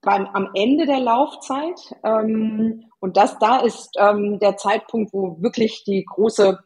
[0.00, 1.78] beim, am Ende der Laufzeit.
[2.02, 6.58] Ähm, und das da ist ähm, der Zeitpunkt, wo wirklich die große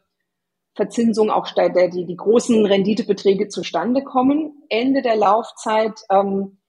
[0.73, 4.63] Verzinsung auch die, die großen Renditebeträge zustande kommen.
[4.69, 6.59] Ende der Laufzeit ähm,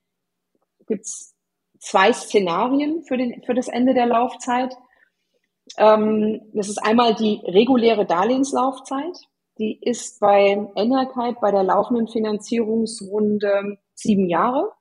[0.87, 1.35] gibt es
[1.79, 4.75] zwei Szenarien für, den, für das Ende der Laufzeit.
[5.77, 9.17] Ähm, das ist einmal die reguläre Darlehenslaufzeit.
[9.57, 14.71] Die ist bei Enerkeit bei der laufenden Finanzierungsrunde sieben Jahre.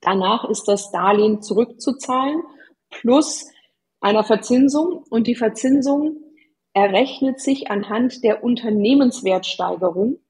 [0.00, 2.42] Danach ist das Darlehen zurückzuzahlen
[2.90, 3.46] plus
[4.00, 6.22] einer Verzinsung und die Verzinsung
[6.72, 10.20] errechnet sich anhand der Unternehmenswertsteigerung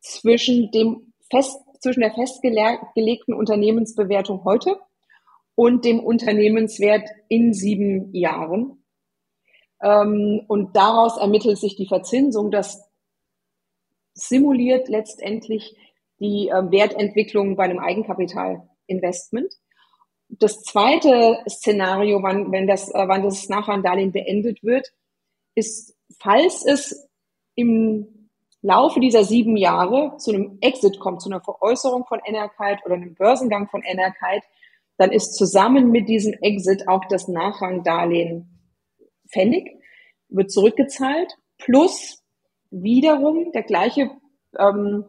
[0.00, 4.78] zwischen dem fest, zwischen der festgelegten Unternehmensbewertung heute
[5.54, 8.84] und dem Unternehmenswert in sieben Jahren.
[9.82, 12.88] Ähm, und daraus ermittelt sich die Verzinsung, das
[14.14, 15.76] simuliert letztendlich
[16.20, 19.54] die äh, Wertentwicklung bei einem Eigenkapitalinvestment.
[20.28, 24.88] Das zweite Szenario, wann, wenn das, äh, wann das Nachrangdarlehen beendet wird,
[25.54, 27.08] ist, falls es
[27.54, 28.17] im
[28.68, 33.14] Laufe dieser sieben Jahre zu einem Exit kommt, zu einer Veräußerung von Enerkeit oder einem
[33.14, 34.42] Börsengang von Enerkeit,
[34.98, 38.60] dann ist zusammen mit diesem Exit auch das Nachrangdarlehen
[39.26, 39.70] fällig,
[40.28, 42.22] wird zurückgezahlt, plus
[42.70, 44.10] wiederum der gleiche
[44.58, 45.06] ähm,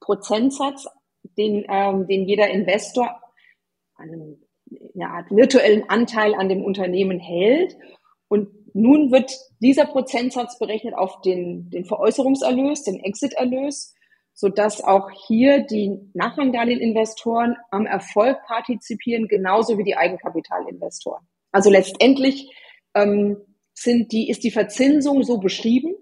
[0.00, 0.88] Prozentsatz,
[1.38, 3.20] den, ähm, den jeder Investor
[3.94, 4.44] einen,
[4.96, 7.76] eine Art virtuellen Anteil an dem Unternehmen hält.
[8.74, 13.94] Nun wird dieser Prozentsatz berechnet auf den, den Veräußerungserlös, den Exiterlös,
[14.34, 21.26] sodass auch hier die Nachrangdarlehen-Investoren am Erfolg partizipieren, genauso wie die Eigenkapitalinvestoren.
[21.50, 22.50] Also letztendlich
[22.94, 23.36] ähm,
[23.74, 25.94] sind die, ist die Verzinsung so beschrieben,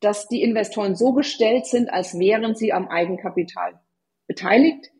[0.00, 3.80] dass die Investoren so gestellt sind, als wären sie am Eigenkapital
[4.26, 4.90] beteiligt,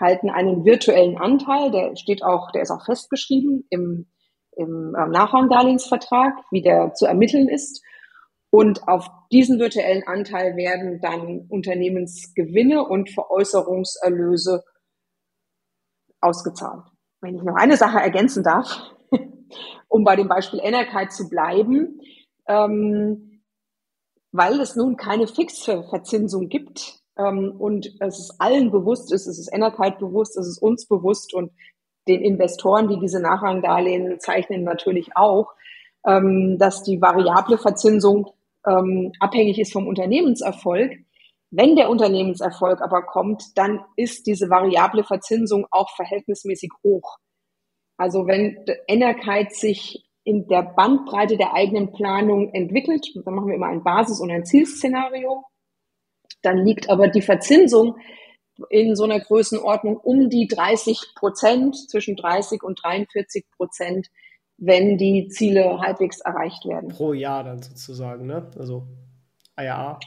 [0.00, 4.06] halten einen virtuellen Anteil, der steht auch, der ist auch festgeschrieben im
[4.58, 7.82] im ähm, Nachrangdarlehensvertrag, wie der zu ermitteln ist.
[8.50, 14.64] Und auf diesen virtuellen Anteil werden dann Unternehmensgewinne und Veräußerungserlöse
[16.20, 16.84] ausgezahlt.
[17.20, 18.94] Wenn ich noch eine Sache ergänzen darf,
[19.88, 22.00] um bei dem Beispiel Enerkeit zu bleiben,
[22.48, 23.42] ähm,
[24.32, 29.38] weil es nun keine fixe Verzinsung gibt ähm, und es ist allen bewusst ist, es
[29.38, 31.52] ist Enerkeit bewusst, es ist uns bewusst und
[32.08, 35.52] den Investoren, die diese Nachrangdarlehen zeichnen, natürlich auch,
[36.06, 38.30] ähm, dass die variable Verzinsung
[38.66, 40.98] ähm, abhängig ist vom Unternehmenserfolg.
[41.50, 47.18] Wenn der Unternehmenserfolg aber kommt, dann ist diese variable Verzinsung auch verhältnismäßig hoch.
[47.96, 53.68] Also wenn Enerkeit sich in der Bandbreite der eigenen Planung entwickelt, dann machen wir immer
[53.68, 55.44] ein Basis- und ein Zielszenario,
[56.42, 57.96] dann liegt aber die Verzinsung
[58.70, 64.08] in so einer Größenordnung um die 30 Prozent, zwischen 30 und 43 Prozent,
[64.56, 66.88] wenn die Ziele halbwegs erreicht werden.
[66.88, 68.50] Pro Jahr dann sozusagen, ne?
[68.58, 68.86] Also
[69.56, 69.98] IRA.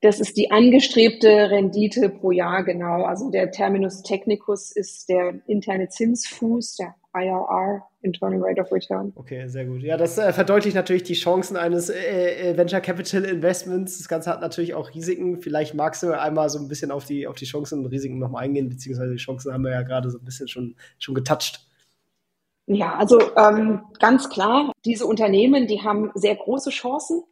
[0.00, 3.02] Das ist die angestrebte Rendite pro Jahr, genau.
[3.02, 9.12] Also der Terminus technicus ist der interne Zinsfuß, der IRR, Internal Rate of Return.
[9.16, 9.82] Okay, sehr gut.
[9.82, 13.98] Ja, das äh, verdeutlicht natürlich die Chancen eines äh, äh, Venture Capital Investments.
[13.98, 15.40] Das Ganze hat natürlich auch Risiken.
[15.40, 18.44] Vielleicht magst du einmal so ein bisschen auf die, auf die Chancen und Risiken nochmal
[18.44, 21.66] eingehen, beziehungsweise die Chancen haben wir ja gerade so ein bisschen schon, schon getoucht.
[22.66, 27.24] Ja, also ähm, ganz klar, diese Unternehmen, die haben sehr große Chancen.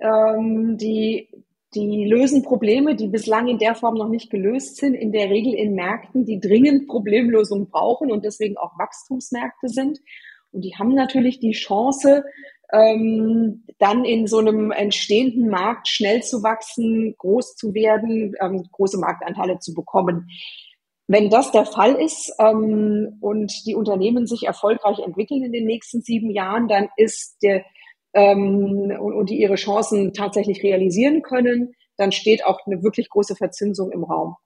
[0.00, 1.28] Ähm, die
[1.74, 5.54] die lösen Probleme, die bislang in der Form noch nicht gelöst sind, in der Regel
[5.54, 10.00] in Märkten, die dringend Problemlösungen brauchen und deswegen auch Wachstumsmärkte sind.
[10.52, 12.24] Und die haben natürlich die Chance,
[12.72, 18.98] ähm, dann in so einem entstehenden Markt schnell zu wachsen, groß zu werden, ähm, große
[18.98, 20.28] Marktanteile zu bekommen.
[21.06, 26.02] Wenn das der Fall ist ähm, und die Unternehmen sich erfolgreich entwickeln in den nächsten
[26.02, 27.64] sieben Jahren, dann ist der
[28.14, 33.36] ähm, und, und die ihre Chancen tatsächlich realisieren können, dann steht auch eine wirklich große
[33.36, 34.36] Verzinsung im Raum.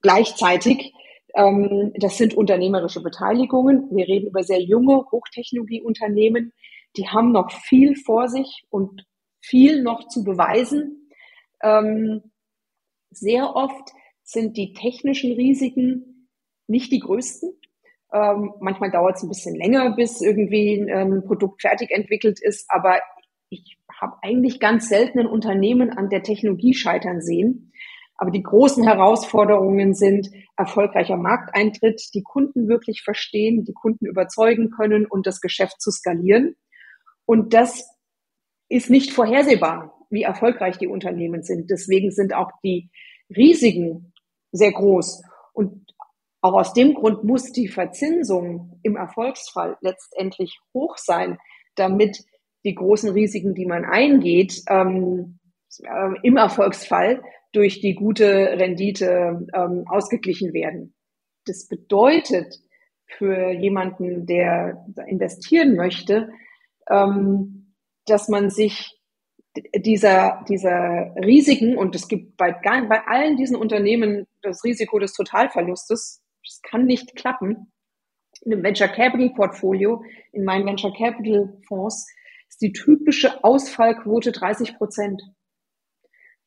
[0.00, 0.92] Gleichzeitig,
[1.34, 3.88] ähm, das sind unternehmerische Beteiligungen.
[3.90, 6.52] Wir reden über sehr junge Hochtechnologieunternehmen,
[6.96, 9.04] die haben noch viel vor sich und
[9.40, 11.08] viel noch zu beweisen.
[11.62, 12.32] Ähm,
[13.10, 13.92] sehr oft
[14.22, 16.28] sind die technischen Risiken
[16.66, 17.52] nicht die größten.
[18.12, 22.66] Ähm, manchmal dauert es ein bisschen länger, bis irgendwie ähm, ein Produkt fertig entwickelt ist,
[22.68, 23.00] aber
[23.48, 27.72] ich habe eigentlich ganz selten ein Unternehmen an der Technologie scheitern sehen.
[28.16, 35.06] Aber die großen Herausforderungen sind erfolgreicher Markteintritt, die Kunden wirklich verstehen, die Kunden überzeugen können
[35.06, 36.54] und das Geschäft zu skalieren.
[37.24, 37.84] Und das
[38.68, 41.70] ist nicht vorhersehbar, wie erfolgreich die Unternehmen sind.
[41.70, 42.90] Deswegen sind auch die
[43.34, 44.12] Risiken
[44.52, 45.22] sehr groß.
[45.52, 45.81] Und
[46.42, 51.38] auch aus dem Grund muss die Verzinsung im Erfolgsfall letztendlich hoch sein,
[51.76, 52.24] damit
[52.64, 55.38] die großen Risiken, die man eingeht, ähm,
[55.82, 60.94] äh, im Erfolgsfall durch die gute Rendite ähm, ausgeglichen werden.
[61.46, 62.58] Das bedeutet
[63.06, 66.30] für jemanden, der investieren möchte,
[66.90, 67.74] ähm,
[68.06, 68.98] dass man sich
[69.76, 76.21] dieser, dieser Risiken, und es gibt bei, bei allen diesen Unternehmen das Risiko des Totalverlustes,
[76.44, 77.72] das kann nicht klappen.
[78.42, 80.02] In einem Venture Capital Portfolio,
[80.32, 82.06] in meinen Venture Capital Fonds,
[82.48, 85.22] ist die typische Ausfallquote 30 Prozent.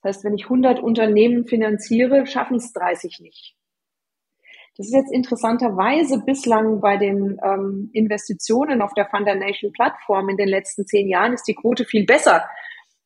[0.02, 3.56] Das heißt, wenn ich 100 Unternehmen finanziere, schaffen es 30 nicht.
[4.78, 10.50] Das ist jetzt interessanterweise bislang bei den ähm, Investitionen auf der Foundation Plattform in den
[10.50, 12.44] letzten zehn Jahren ist die Quote viel besser.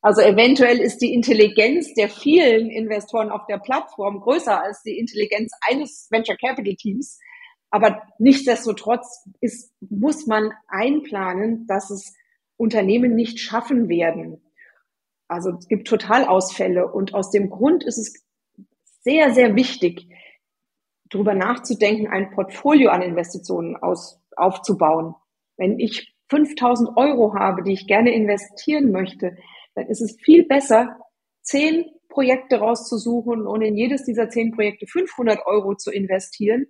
[0.02, 5.52] Also eventuell ist die Intelligenz der vielen Investoren auf der Plattform größer als die Intelligenz
[5.68, 7.18] eines Venture Capital Teams.
[7.70, 12.14] Aber nichtsdestotrotz ist, muss man einplanen, dass es
[12.56, 14.42] Unternehmen nicht schaffen werden,
[15.30, 18.26] also es gibt Totalausfälle und aus dem Grund ist es
[19.02, 20.08] sehr, sehr wichtig,
[21.08, 25.14] darüber nachzudenken, ein Portfolio an Investitionen aus, aufzubauen.
[25.56, 29.36] Wenn ich 5000 Euro habe, die ich gerne investieren möchte,
[29.80, 30.96] dann ist es viel besser,
[31.42, 36.66] zehn Projekte rauszusuchen und in jedes dieser zehn Projekte 500 Euro zu investieren,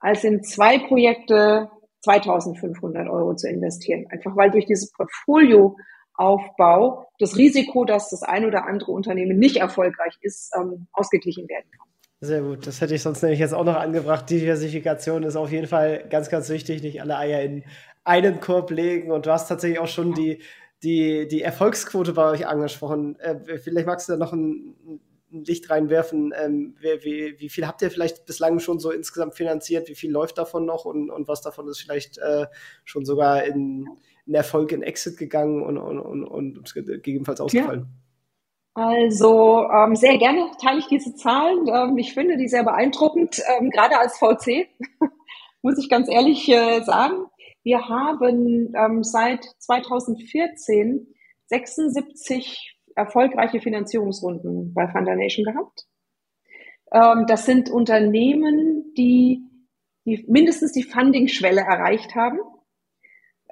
[0.00, 1.70] als in zwei Projekte
[2.02, 4.06] 2500 Euro zu investieren.
[4.10, 5.76] Einfach weil durch dieses Portfolio
[6.16, 11.66] Aufbau das Risiko, dass das ein oder andere Unternehmen nicht erfolgreich ist, ähm, ausgeglichen werden
[11.70, 11.88] kann.
[12.20, 14.30] Sehr gut, das hätte ich sonst nämlich jetzt auch noch angebracht.
[14.30, 17.64] Diversifikation ist auf jeden Fall ganz, ganz wichtig, nicht alle Eier in
[18.04, 19.10] einen Korb legen.
[19.10, 20.40] Und du hast tatsächlich auch schon die,
[20.84, 23.18] die, die Erfolgsquote bei euch angesprochen.
[23.18, 25.00] Äh, vielleicht magst du da noch ein,
[25.32, 26.32] ein Licht reinwerfen.
[26.38, 29.88] Ähm, wie, wie, viel habt ihr vielleicht bislang schon so insgesamt finanziert?
[29.88, 32.46] Wie viel läuft davon noch und, und was davon ist vielleicht äh,
[32.84, 33.88] schon sogar in,
[34.26, 37.80] in Erfolg in Exit gegangen und, und, und, und gegebenenfalls ausgefallen?
[37.80, 38.04] Ja.
[38.76, 41.68] Also ähm, sehr gerne teile ich diese Zahlen.
[41.68, 44.66] Ähm, ich finde die sehr beeindruckend, ähm, gerade als VC,
[45.62, 47.26] muss ich ganz ehrlich äh, sagen.
[47.64, 51.08] Wir haben ähm, seit 2014
[51.46, 55.86] 76 erfolgreiche Finanzierungsrunden bei Foundation gehabt.
[56.92, 59.40] Ähm, das sind Unternehmen, die,
[60.04, 62.38] die mindestens die Funding-Schwelle erreicht haben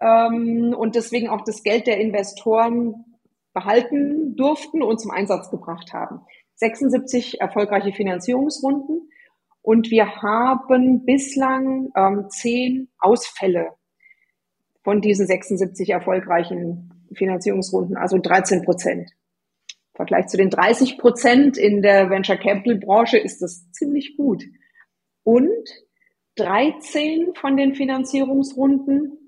[0.01, 3.19] ähm, und deswegen auch das Geld der Investoren
[3.55, 6.21] behalten durften und zum Einsatz gebracht haben.
[6.57, 9.11] 76 erfolgreiche Finanzierungsrunden
[9.63, 13.71] und wir haben bislang ähm, zehn Ausfälle
[14.83, 19.11] von diesen 76 erfolgreichen Finanzierungsrunden, also 13 Prozent.
[19.11, 24.45] Im Vergleich zu den 30 Prozent in der Venture Capital Branche ist das ziemlich gut.
[25.23, 25.69] Und
[26.37, 29.19] 13 von den Finanzierungsrunden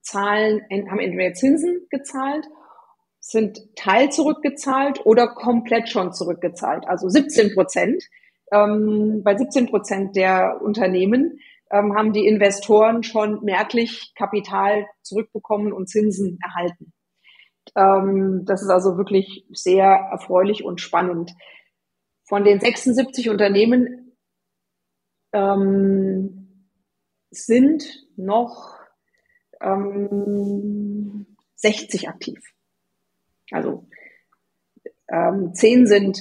[0.00, 2.46] zahlen, haben entweder Zinsen gezahlt,
[3.20, 6.86] sind teil zurückgezahlt oder komplett schon zurückgezahlt.
[6.86, 8.04] Also 17 Prozent.
[8.52, 11.38] Ähm, bei 17 Prozent der Unternehmen
[11.70, 16.92] ähm, haben die Investoren schon merklich Kapital zurückbekommen und Zinsen erhalten.
[17.76, 21.32] Ähm, das ist also wirklich sehr erfreulich und spannend.
[22.26, 24.16] Von den 76 Unternehmen
[25.32, 26.68] ähm,
[27.30, 27.84] sind
[28.16, 28.78] noch
[29.60, 32.38] ähm, 60 aktiv.
[33.50, 33.86] Also
[35.08, 36.18] ähm, 10 sind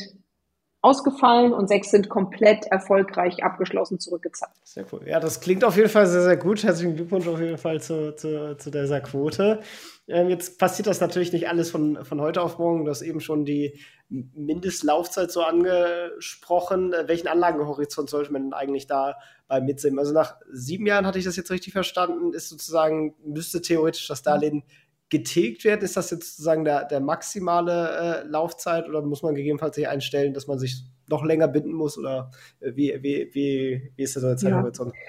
[0.84, 4.52] ausgefallen und sechs sind komplett erfolgreich abgeschlossen zurückgezahlt.
[4.66, 5.02] Sehr cool.
[5.08, 6.62] Ja, das klingt auf jeden Fall sehr, sehr gut.
[6.62, 9.62] Herzlichen Glückwunsch auf jeden Fall zu, zu, zu dieser Quote.
[10.10, 12.84] Ähm, jetzt passiert das natürlich nicht alles von, von heute auf morgen.
[12.84, 16.92] Du hast eben schon die Mindestlaufzeit so angesprochen.
[16.92, 19.16] Äh, welchen Anlagenhorizont sollte man eigentlich da
[19.48, 19.98] bei mitsehen?
[19.98, 24.22] Also nach sieben Jahren hatte ich das jetzt richtig verstanden, ist sozusagen, müsste theoretisch das
[24.22, 24.64] Darlehen
[25.10, 25.84] getilgt werden?
[25.84, 30.34] Ist das jetzt sozusagen der, der maximale äh, Laufzeit oder muss man gegebenenfalls sich einstellen,
[30.34, 34.38] dass man sich noch länger binden muss oder äh, wie, wie, wie, wie ist der
[34.38, 34.94] Zeithorizont?
[34.94, 35.02] Ja.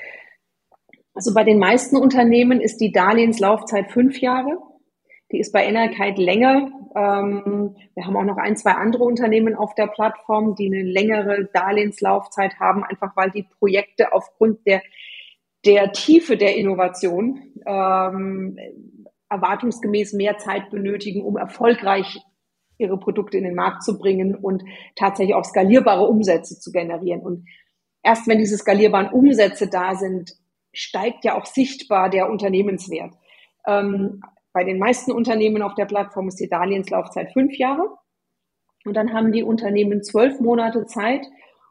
[1.14, 4.58] Also bei den meisten Unternehmen ist die Darlehenslaufzeit fünf Jahre.
[5.30, 6.70] Die ist bei Energate länger.
[6.96, 11.48] Ähm, wir haben auch noch ein, zwei andere Unternehmen auf der Plattform, die eine längere
[11.52, 14.82] Darlehenslaufzeit haben, einfach weil die Projekte aufgrund der,
[15.64, 18.58] der Tiefe der Innovation ähm,
[19.34, 22.20] erwartungsgemäß mehr Zeit benötigen, um erfolgreich
[22.78, 24.64] ihre Produkte in den Markt zu bringen und
[24.96, 27.20] tatsächlich auch skalierbare Umsätze zu generieren.
[27.20, 27.46] Und
[28.02, 30.32] erst wenn diese skalierbaren Umsätze da sind,
[30.72, 33.14] steigt ja auch sichtbar der Unternehmenswert.
[33.66, 34.20] Ähm,
[34.52, 37.96] bei den meisten Unternehmen auf der Plattform ist die Darlehenslaufzeit fünf Jahre.
[38.84, 41.24] Und dann haben die Unternehmen zwölf Monate Zeit,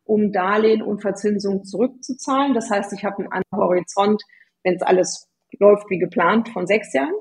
[0.03, 2.53] um Darlehen und Verzinsung zurückzuzahlen.
[2.53, 4.21] Das heißt, ich habe einen Horizont,
[4.63, 7.13] wenn es alles läuft wie geplant, von sechs Jahren.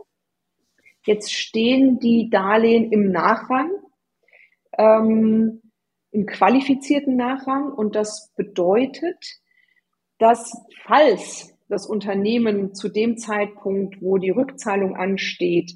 [1.04, 3.70] Jetzt stehen die Darlehen im Nachrang,
[4.78, 5.62] ähm,
[6.10, 7.72] im qualifizierten Nachrang.
[7.72, 9.40] Und das bedeutet,
[10.18, 10.52] dass
[10.84, 15.72] falls das Unternehmen zu dem Zeitpunkt, wo die Rückzahlung ansteht,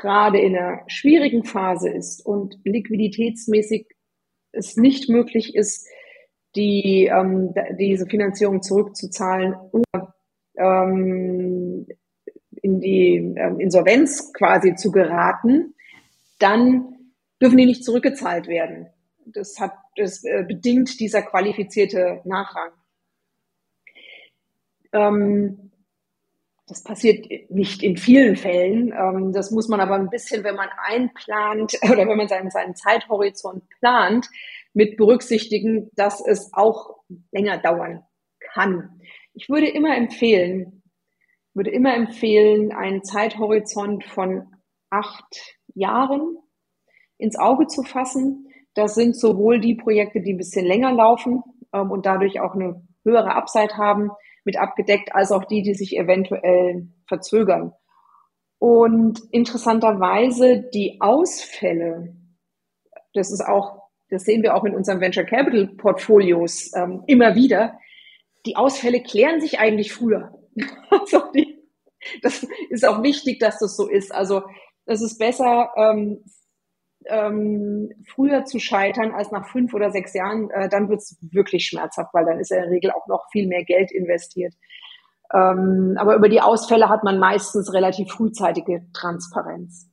[0.00, 3.86] gerade in einer schwierigen Phase ist und liquiditätsmäßig
[4.52, 5.86] es nicht möglich ist,
[6.54, 10.14] die, ähm, diese Finanzierung zurückzuzahlen oder
[10.56, 11.86] ähm,
[12.62, 15.74] in die ähm, Insolvenz quasi zu geraten,
[16.38, 18.88] dann dürfen die nicht zurückgezahlt werden.
[19.26, 22.70] Das hat, das äh, bedingt dieser qualifizierte Nachrang.
[24.92, 25.72] Ähm,
[26.66, 28.92] das passiert nicht in vielen Fällen.
[28.92, 32.76] Ähm, das muss man aber ein bisschen, wenn man einplant oder wenn man seinen, seinen
[32.76, 34.28] Zeithorizont plant,
[34.74, 37.00] mit berücksichtigen, dass es auch
[37.30, 38.04] länger dauern
[38.38, 39.00] kann.
[39.34, 40.81] Ich würde immer empfehlen,
[41.54, 44.46] würde immer empfehlen, einen Zeithorizont von
[44.90, 46.36] acht Jahren
[47.18, 48.48] ins Auge zu fassen.
[48.74, 51.42] Das sind sowohl die Projekte, die ein bisschen länger laufen
[51.72, 54.10] ähm, und dadurch auch eine höhere Upside haben,
[54.44, 57.72] mit abgedeckt, als auch die, die sich eventuell verzögern.
[58.58, 62.14] Und interessanterweise die Ausfälle,
[63.14, 67.78] das ist auch, das sehen wir auch in unseren Venture Capital Portfolios ähm, immer wieder,
[68.46, 70.41] die Ausfälle klären sich eigentlich früher.
[70.90, 71.58] also die,
[72.22, 74.12] das ist auch wichtig, dass das so ist.
[74.14, 74.42] Also
[74.86, 76.24] es ist besser, ähm,
[77.06, 81.66] ähm, früher zu scheitern als nach fünf oder sechs Jahren, äh, dann wird es wirklich
[81.66, 84.54] schmerzhaft, weil dann ist ja in der Regel auch noch viel mehr Geld investiert.
[85.32, 89.91] Ähm, aber über die Ausfälle hat man meistens relativ frühzeitige Transparenz.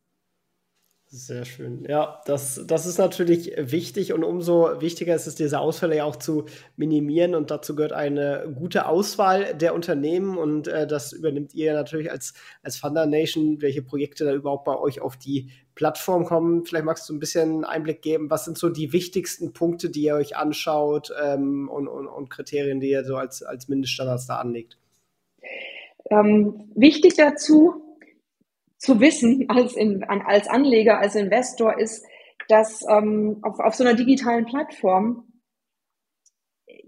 [1.12, 1.86] Sehr schön.
[1.90, 6.18] Ja, das, das ist natürlich wichtig und umso wichtiger ist es, diese Ausfälle ja auch
[6.18, 6.46] zu
[6.78, 12.12] minimieren und dazu gehört eine gute Auswahl der Unternehmen und äh, das übernimmt ihr natürlich
[12.12, 16.64] als, als Funder Nation, welche Projekte da überhaupt bei euch auf die Plattform kommen.
[16.66, 20.14] Vielleicht magst du ein bisschen Einblick geben, was sind so die wichtigsten Punkte, die ihr
[20.14, 24.78] euch anschaut ähm, und, und, und Kriterien, die ihr so als, als Mindeststandards da anlegt?
[26.12, 27.89] Ähm, wichtig dazu,
[28.80, 32.04] zu wissen als, in, als Anleger, als Investor ist,
[32.48, 35.26] dass ähm, auf, auf so einer digitalen Plattform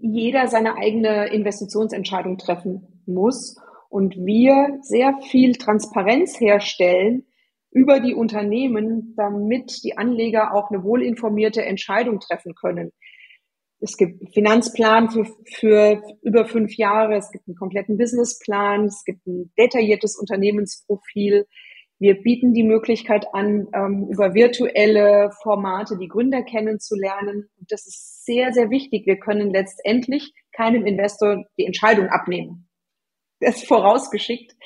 [0.00, 3.56] jeder seine eigene Investitionsentscheidung treffen muss
[3.88, 7.26] und wir sehr viel Transparenz herstellen
[7.70, 12.92] über die Unternehmen, damit die Anleger auch eine wohlinformierte Entscheidung treffen können.
[13.80, 19.04] Es gibt einen Finanzplan für, für über fünf Jahre, es gibt einen kompletten Businessplan, es
[19.04, 21.46] gibt ein detailliertes Unternehmensprofil,
[22.02, 27.48] wir bieten die Möglichkeit an, ähm, über virtuelle Formate die Gründer kennenzulernen.
[27.60, 29.06] Und das ist sehr, sehr wichtig.
[29.06, 32.68] Wir können letztendlich keinem Investor die Entscheidung abnehmen.
[33.38, 34.56] Das vorausgeschickt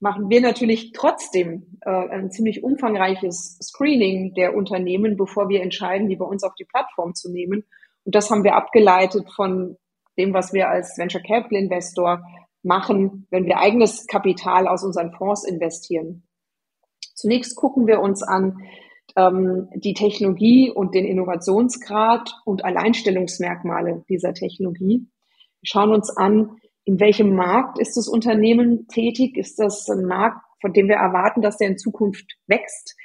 [0.00, 6.16] machen wir natürlich trotzdem äh, ein ziemlich umfangreiches Screening der Unternehmen, bevor wir entscheiden, die
[6.16, 7.64] bei uns auf die Plattform zu nehmen.
[8.02, 9.76] Und das haben wir abgeleitet von
[10.18, 12.24] dem, was wir als Venture Capital Investor
[12.64, 16.25] machen, wenn wir eigenes Kapital aus unseren Fonds investieren.
[17.14, 18.58] Zunächst gucken wir uns an
[19.16, 25.06] ähm, die Technologie und den Innovationsgrad und Alleinstellungsmerkmale dieser Technologie.
[25.60, 29.36] Wir schauen uns an, in welchem Markt ist das Unternehmen tätig?
[29.36, 32.96] Ist das ein Markt, von dem wir erwarten, dass der in Zukunft wächst?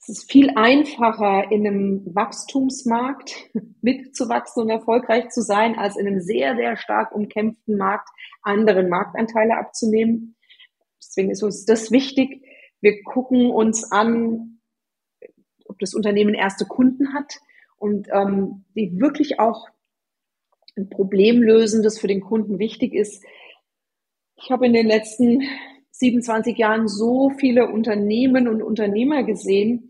[0.00, 3.50] Es ist viel einfacher, in einem Wachstumsmarkt
[3.80, 8.08] mitzuwachsen und erfolgreich zu sein, als in einem sehr, sehr stark umkämpften Markt
[8.42, 10.36] anderen Marktanteile abzunehmen.
[11.02, 12.44] Deswegen ist uns das wichtig,
[12.84, 14.60] wir gucken uns an,
[15.64, 17.40] ob das Unternehmen erste Kunden hat
[17.76, 19.68] und ähm, die wirklich auch
[20.76, 23.24] ein Problem lösen, das für den Kunden wichtig ist.
[24.36, 25.42] Ich habe in den letzten
[25.92, 29.88] 27 Jahren so viele Unternehmen und Unternehmer gesehen,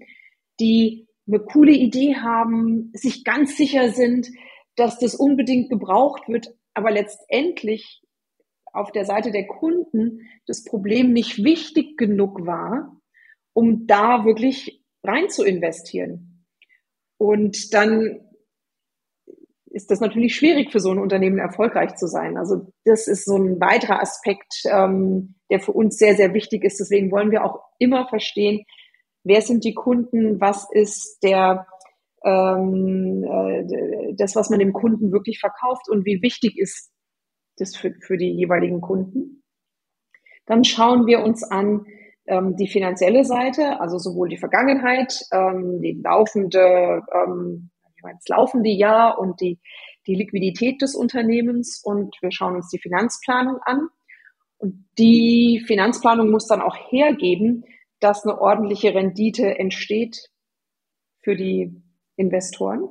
[0.61, 4.29] die eine coole Idee haben, sich ganz sicher sind,
[4.77, 8.04] dass das unbedingt gebraucht wird, aber letztendlich
[8.75, 13.01] auf der Seite der Kunden das Problem nicht wichtig genug war,
[13.53, 16.45] um da wirklich rein zu investieren.
[17.17, 18.21] Und dann
[19.67, 22.37] ist das natürlich schwierig für so ein Unternehmen erfolgreich zu sein.
[22.37, 26.79] Also das ist so ein weiterer Aspekt, ähm, der für uns sehr, sehr wichtig ist.
[26.79, 28.65] Deswegen wollen wir auch immer verstehen,
[29.25, 31.67] wer sind die Kunden, was ist der
[32.25, 36.94] ähm, äh, das, was man dem Kunden wirklich verkauft und wie wichtig ist
[37.57, 39.43] das für, für die jeweiligen Kunden.
[40.47, 41.87] Dann schauen wir uns an
[42.27, 47.71] ähm, die finanzielle Seite, also sowohl die Vergangenheit, ähm, die laufende, ähm,
[48.03, 49.59] das laufende Jahr und die,
[50.07, 53.89] die Liquidität des Unternehmens und wir schauen uns die Finanzplanung an.
[54.59, 57.65] Und die Finanzplanung muss dann auch hergeben,
[58.01, 60.29] dass eine ordentliche Rendite entsteht
[61.23, 61.83] für die
[62.17, 62.89] Investoren.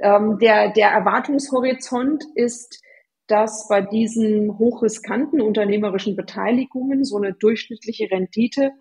[0.00, 2.82] Ähm, der, der Erwartungshorizont ist,
[3.26, 8.72] dass bei diesen hochriskanten unternehmerischen Beteiligungen so eine durchschnittliche Rendite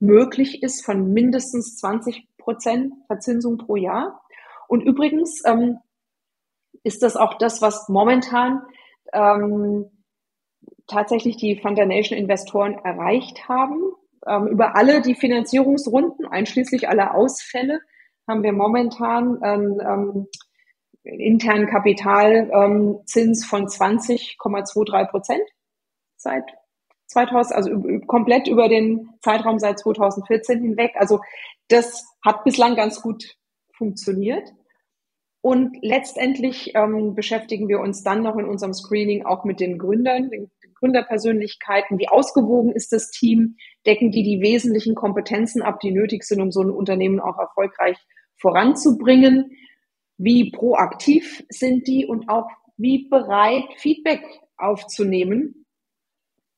[0.00, 4.22] möglich ist von mindestens 20 Prozent Verzinsung pro Jahr.
[4.66, 5.78] Und übrigens ähm,
[6.82, 8.62] ist das auch das, was momentan
[9.12, 9.90] ähm,
[10.86, 13.80] tatsächlich die Foundation Investoren erreicht haben.
[14.26, 17.80] Ähm, über alle die Finanzierungsrunden, einschließlich aller Ausfälle,
[18.28, 20.26] haben wir momentan ähm, ähm,
[21.04, 25.42] internen Kapitalzins von 20,23 Prozent
[26.16, 26.44] seit
[27.06, 30.92] 2000, also komplett über den Zeitraum seit 2014 hinweg.
[30.96, 31.20] Also
[31.68, 33.36] das hat bislang ganz gut
[33.76, 34.48] funktioniert.
[35.40, 40.30] Und letztendlich ähm, beschäftigen wir uns dann noch in unserem Screening auch mit den Gründern,
[40.30, 41.98] den Gründerpersönlichkeiten.
[41.98, 43.56] Wie ausgewogen ist das Team?
[43.84, 47.98] Decken die die wesentlichen Kompetenzen ab, die nötig sind, um so ein Unternehmen auch erfolgreich
[48.36, 49.50] voranzubringen?
[50.22, 54.22] Wie proaktiv sind die und auch wie bereit, Feedback
[54.56, 55.66] aufzunehmen?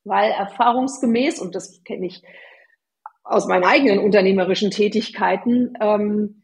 [0.04, 2.22] Weil erfahrungsgemäß, und das kenne ich
[3.22, 6.42] aus meinen eigenen unternehmerischen Tätigkeiten, ähm,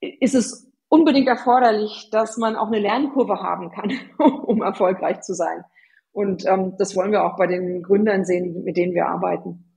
[0.00, 3.92] ist es unbedingt erforderlich, dass man auch eine Lernkurve haben kann,
[4.46, 5.64] um erfolgreich zu sein.
[6.12, 9.71] Und ähm, das wollen wir auch bei den Gründern sehen, mit denen wir arbeiten.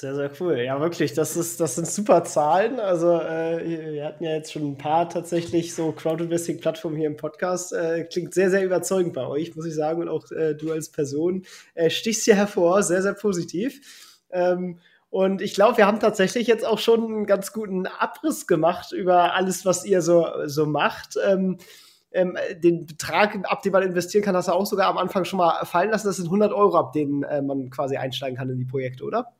[0.00, 0.60] Sehr, sehr cool.
[0.60, 2.78] Ja, wirklich, das, ist, das sind super Zahlen.
[2.78, 7.72] Also, äh, wir hatten ja jetzt schon ein paar tatsächlich so Crowdinvesting-Plattformen hier im Podcast.
[7.72, 10.00] Äh, klingt sehr, sehr überzeugend bei euch, muss ich sagen.
[10.00, 11.44] Und auch äh, du als Person
[11.74, 14.20] äh, stichst hier hervor, sehr, sehr positiv.
[14.30, 14.78] Ähm,
[15.10, 19.34] und ich glaube, wir haben tatsächlich jetzt auch schon einen ganz guten Abriss gemacht über
[19.34, 21.16] alles, was ihr so, so macht.
[21.26, 21.58] Ähm,
[22.12, 25.38] ähm, den Betrag, ab dem man investieren kann, hast du auch sogar am Anfang schon
[25.38, 26.06] mal fallen lassen.
[26.06, 29.34] Das sind 100 Euro, ab denen äh, man quasi einsteigen kann in die Projekte, oder?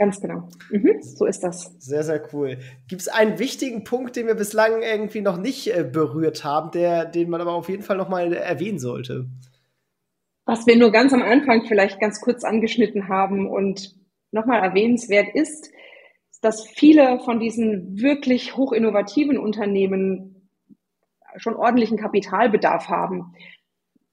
[0.00, 0.48] Ganz genau.
[0.70, 1.76] Mhm, so ist das.
[1.78, 2.56] Sehr, sehr cool.
[2.88, 7.04] Gibt es einen wichtigen Punkt, den wir bislang irgendwie noch nicht äh, berührt haben, der,
[7.04, 9.26] den man aber auf jeden Fall noch mal erwähnen sollte?
[10.46, 13.94] Was wir nur ganz am Anfang vielleicht ganz kurz angeschnitten haben und
[14.30, 15.70] nochmal erwähnenswert ist,
[16.40, 20.48] dass viele von diesen wirklich hochinnovativen Unternehmen
[21.36, 23.34] schon ordentlichen Kapitalbedarf haben.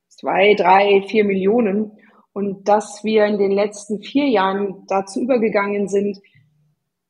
[0.10, 1.94] Zwei, drei, vier Millionen.
[2.38, 6.22] Und dass wir in den letzten vier Jahren dazu übergegangen sind,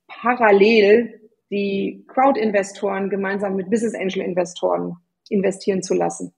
[0.08, 4.96] parallel die Crowd-Investoren gemeinsam mit Business Angel-Investoren
[5.28, 6.34] investieren zu lassen,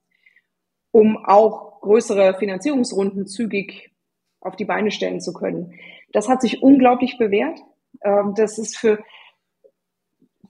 [0.89, 3.91] um auch größere Finanzierungsrunden zügig
[4.39, 5.75] auf die Beine stellen zu können.
[6.11, 7.59] Das hat sich unglaublich bewährt.
[8.01, 8.97] Ähm, das ist für,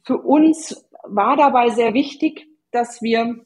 [0.06, 3.46] für uns war dabei sehr wichtig, dass wir,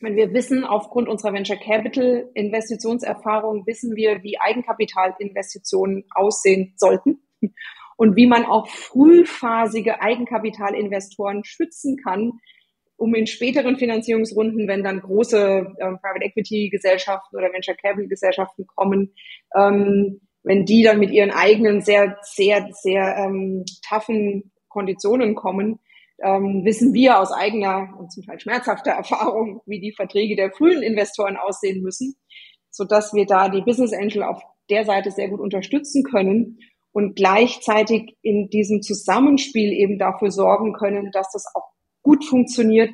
[0.00, 7.22] wenn wir wissen, aufgrund unserer Venture Capital Investitionserfahrung, wissen wir, wie Eigenkapitalinvestitionen aussehen sollten
[7.96, 12.32] und wie man auch frühphasige Eigenkapitalinvestoren schützen kann,
[12.96, 18.66] um in späteren Finanzierungsrunden, wenn dann große äh, Private Equity Gesellschaften oder Venture Capital Gesellschaften
[18.66, 19.14] kommen,
[19.54, 25.80] ähm, wenn die dann mit ihren eigenen sehr, sehr, sehr ähm, toughen Konditionen kommen,
[26.22, 30.82] ähm, wissen wir aus eigener und zum Teil schmerzhafter Erfahrung, wie die Verträge der frühen
[30.82, 32.16] Investoren aussehen müssen,
[32.70, 36.58] so dass wir da die Business Angel auf der Seite sehr gut unterstützen können
[36.92, 41.70] und gleichzeitig in diesem Zusammenspiel eben dafür sorgen können, dass das auch
[42.02, 42.90] gut funktioniert,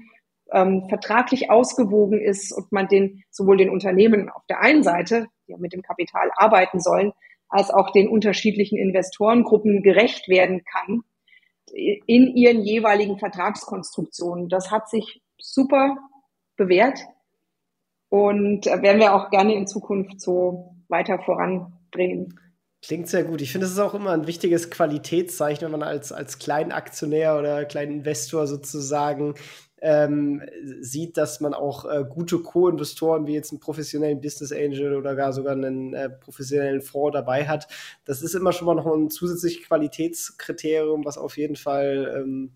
[0.52, 5.52] ähm, vertraglich ausgewogen ist und man den sowohl den Unternehmen auf der einen Seite, die
[5.52, 7.12] ja mit dem Kapital arbeiten sollen,
[7.48, 11.02] als auch den unterschiedlichen Investorengruppen gerecht werden kann
[11.72, 14.48] in ihren jeweiligen Vertragskonstruktionen.
[14.48, 15.96] Das hat sich super
[16.56, 16.98] bewährt
[18.08, 22.38] und werden wir auch gerne in Zukunft so weiter voranbringen.
[22.84, 23.40] Klingt sehr gut.
[23.40, 27.64] Ich finde, es ist auch immer ein wichtiges Qualitätszeichen, wenn man als, als Kleinaktionär oder
[27.64, 29.34] Kleininvestor sozusagen
[29.82, 30.42] ähm,
[30.80, 35.32] sieht, dass man auch äh, gute Co-Investoren wie jetzt einen professionellen Business Angel oder gar
[35.32, 37.66] sogar einen äh, professionellen Fonds dabei hat.
[38.04, 42.52] Das ist immer schon mal noch ein zusätzliches Qualitätskriterium, was auf jeden Fall ähm,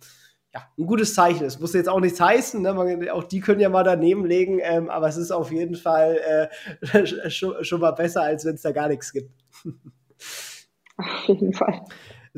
[0.54, 1.60] ja, ein gutes Zeichen ist.
[1.60, 2.72] Muss jetzt auch nichts heißen, ne?
[2.72, 6.48] Man, auch die können ja mal daneben legen, ähm, aber es ist auf jeden Fall
[6.92, 9.30] äh, schon, schon mal besser, als wenn es da gar nichts gibt.
[10.96, 11.82] Auf jeden Fall.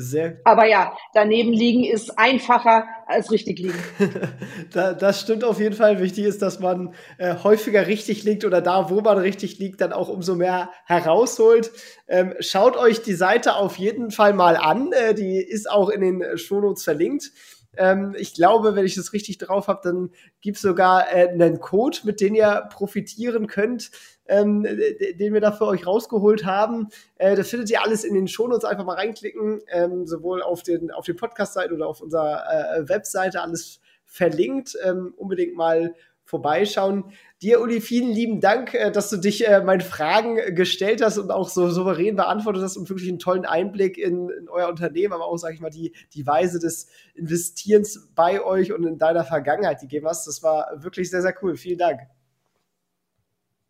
[0.00, 0.36] Sehr.
[0.44, 3.82] Aber ja, daneben liegen ist einfacher als richtig liegen.
[4.72, 5.98] da, das stimmt auf jeden Fall.
[5.98, 9.92] Wichtig ist, dass man äh, häufiger richtig liegt oder da, wo man richtig liegt, dann
[9.92, 11.72] auch umso mehr herausholt.
[12.06, 14.92] Ähm, schaut euch die Seite auf jeden Fall mal an.
[14.92, 17.32] Äh, die ist auch in den Shownotes verlinkt.
[17.76, 20.10] Ähm, ich glaube, wenn ich das richtig drauf habe, dann
[20.40, 23.90] gibt es sogar äh, einen Code, mit dem ihr profitieren könnt
[24.28, 26.88] ähm, den wir da für euch rausgeholt haben.
[27.16, 28.64] Äh, das findet ihr alles in den Shownotes.
[28.64, 32.44] Einfach mal reinklicken, ähm, sowohl auf den, auf den Podcast-Seite oder auf unserer
[32.76, 34.76] äh, Webseite, alles verlinkt.
[34.84, 35.94] Ähm, unbedingt mal
[36.24, 37.12] vorbeischauen.
[37.40, 41.30] Dir, Uli, vielen lieben Dank, äh, dass du dich äh, meinen Fragen gestellt hast und
[41.30, 45.26] auch so souverän beantwortet hast und wirklich einen tollen Einblick in, in euer Unternehmen, aber
[45.26, 49.80] auch, sage ich mal, die, die Weise des Investierens bei euch und in deiner Vergangenheit
[49.80, 50.26] gegeben hast.
[50.26, 51.56] Das war wirklich sehr, sehr cool.
[51.56, 52.00] Vielen Dank.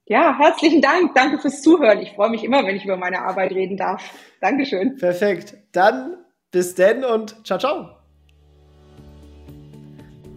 [0.06, 1.14] Ja, herzlichen Dank.
[1.14, 1.98] Danke fürs Zuhören.
[2.00, 4.02] Ich freue mich immer, wenn ich über meine Arbeit reden darf.
[4.40, 4.96] Dankeschön.
[4.96, 5.58] Perfekt.
[5.72, 6.16] Dann
[6.50, 7.97] bis denn und ciao, ciao.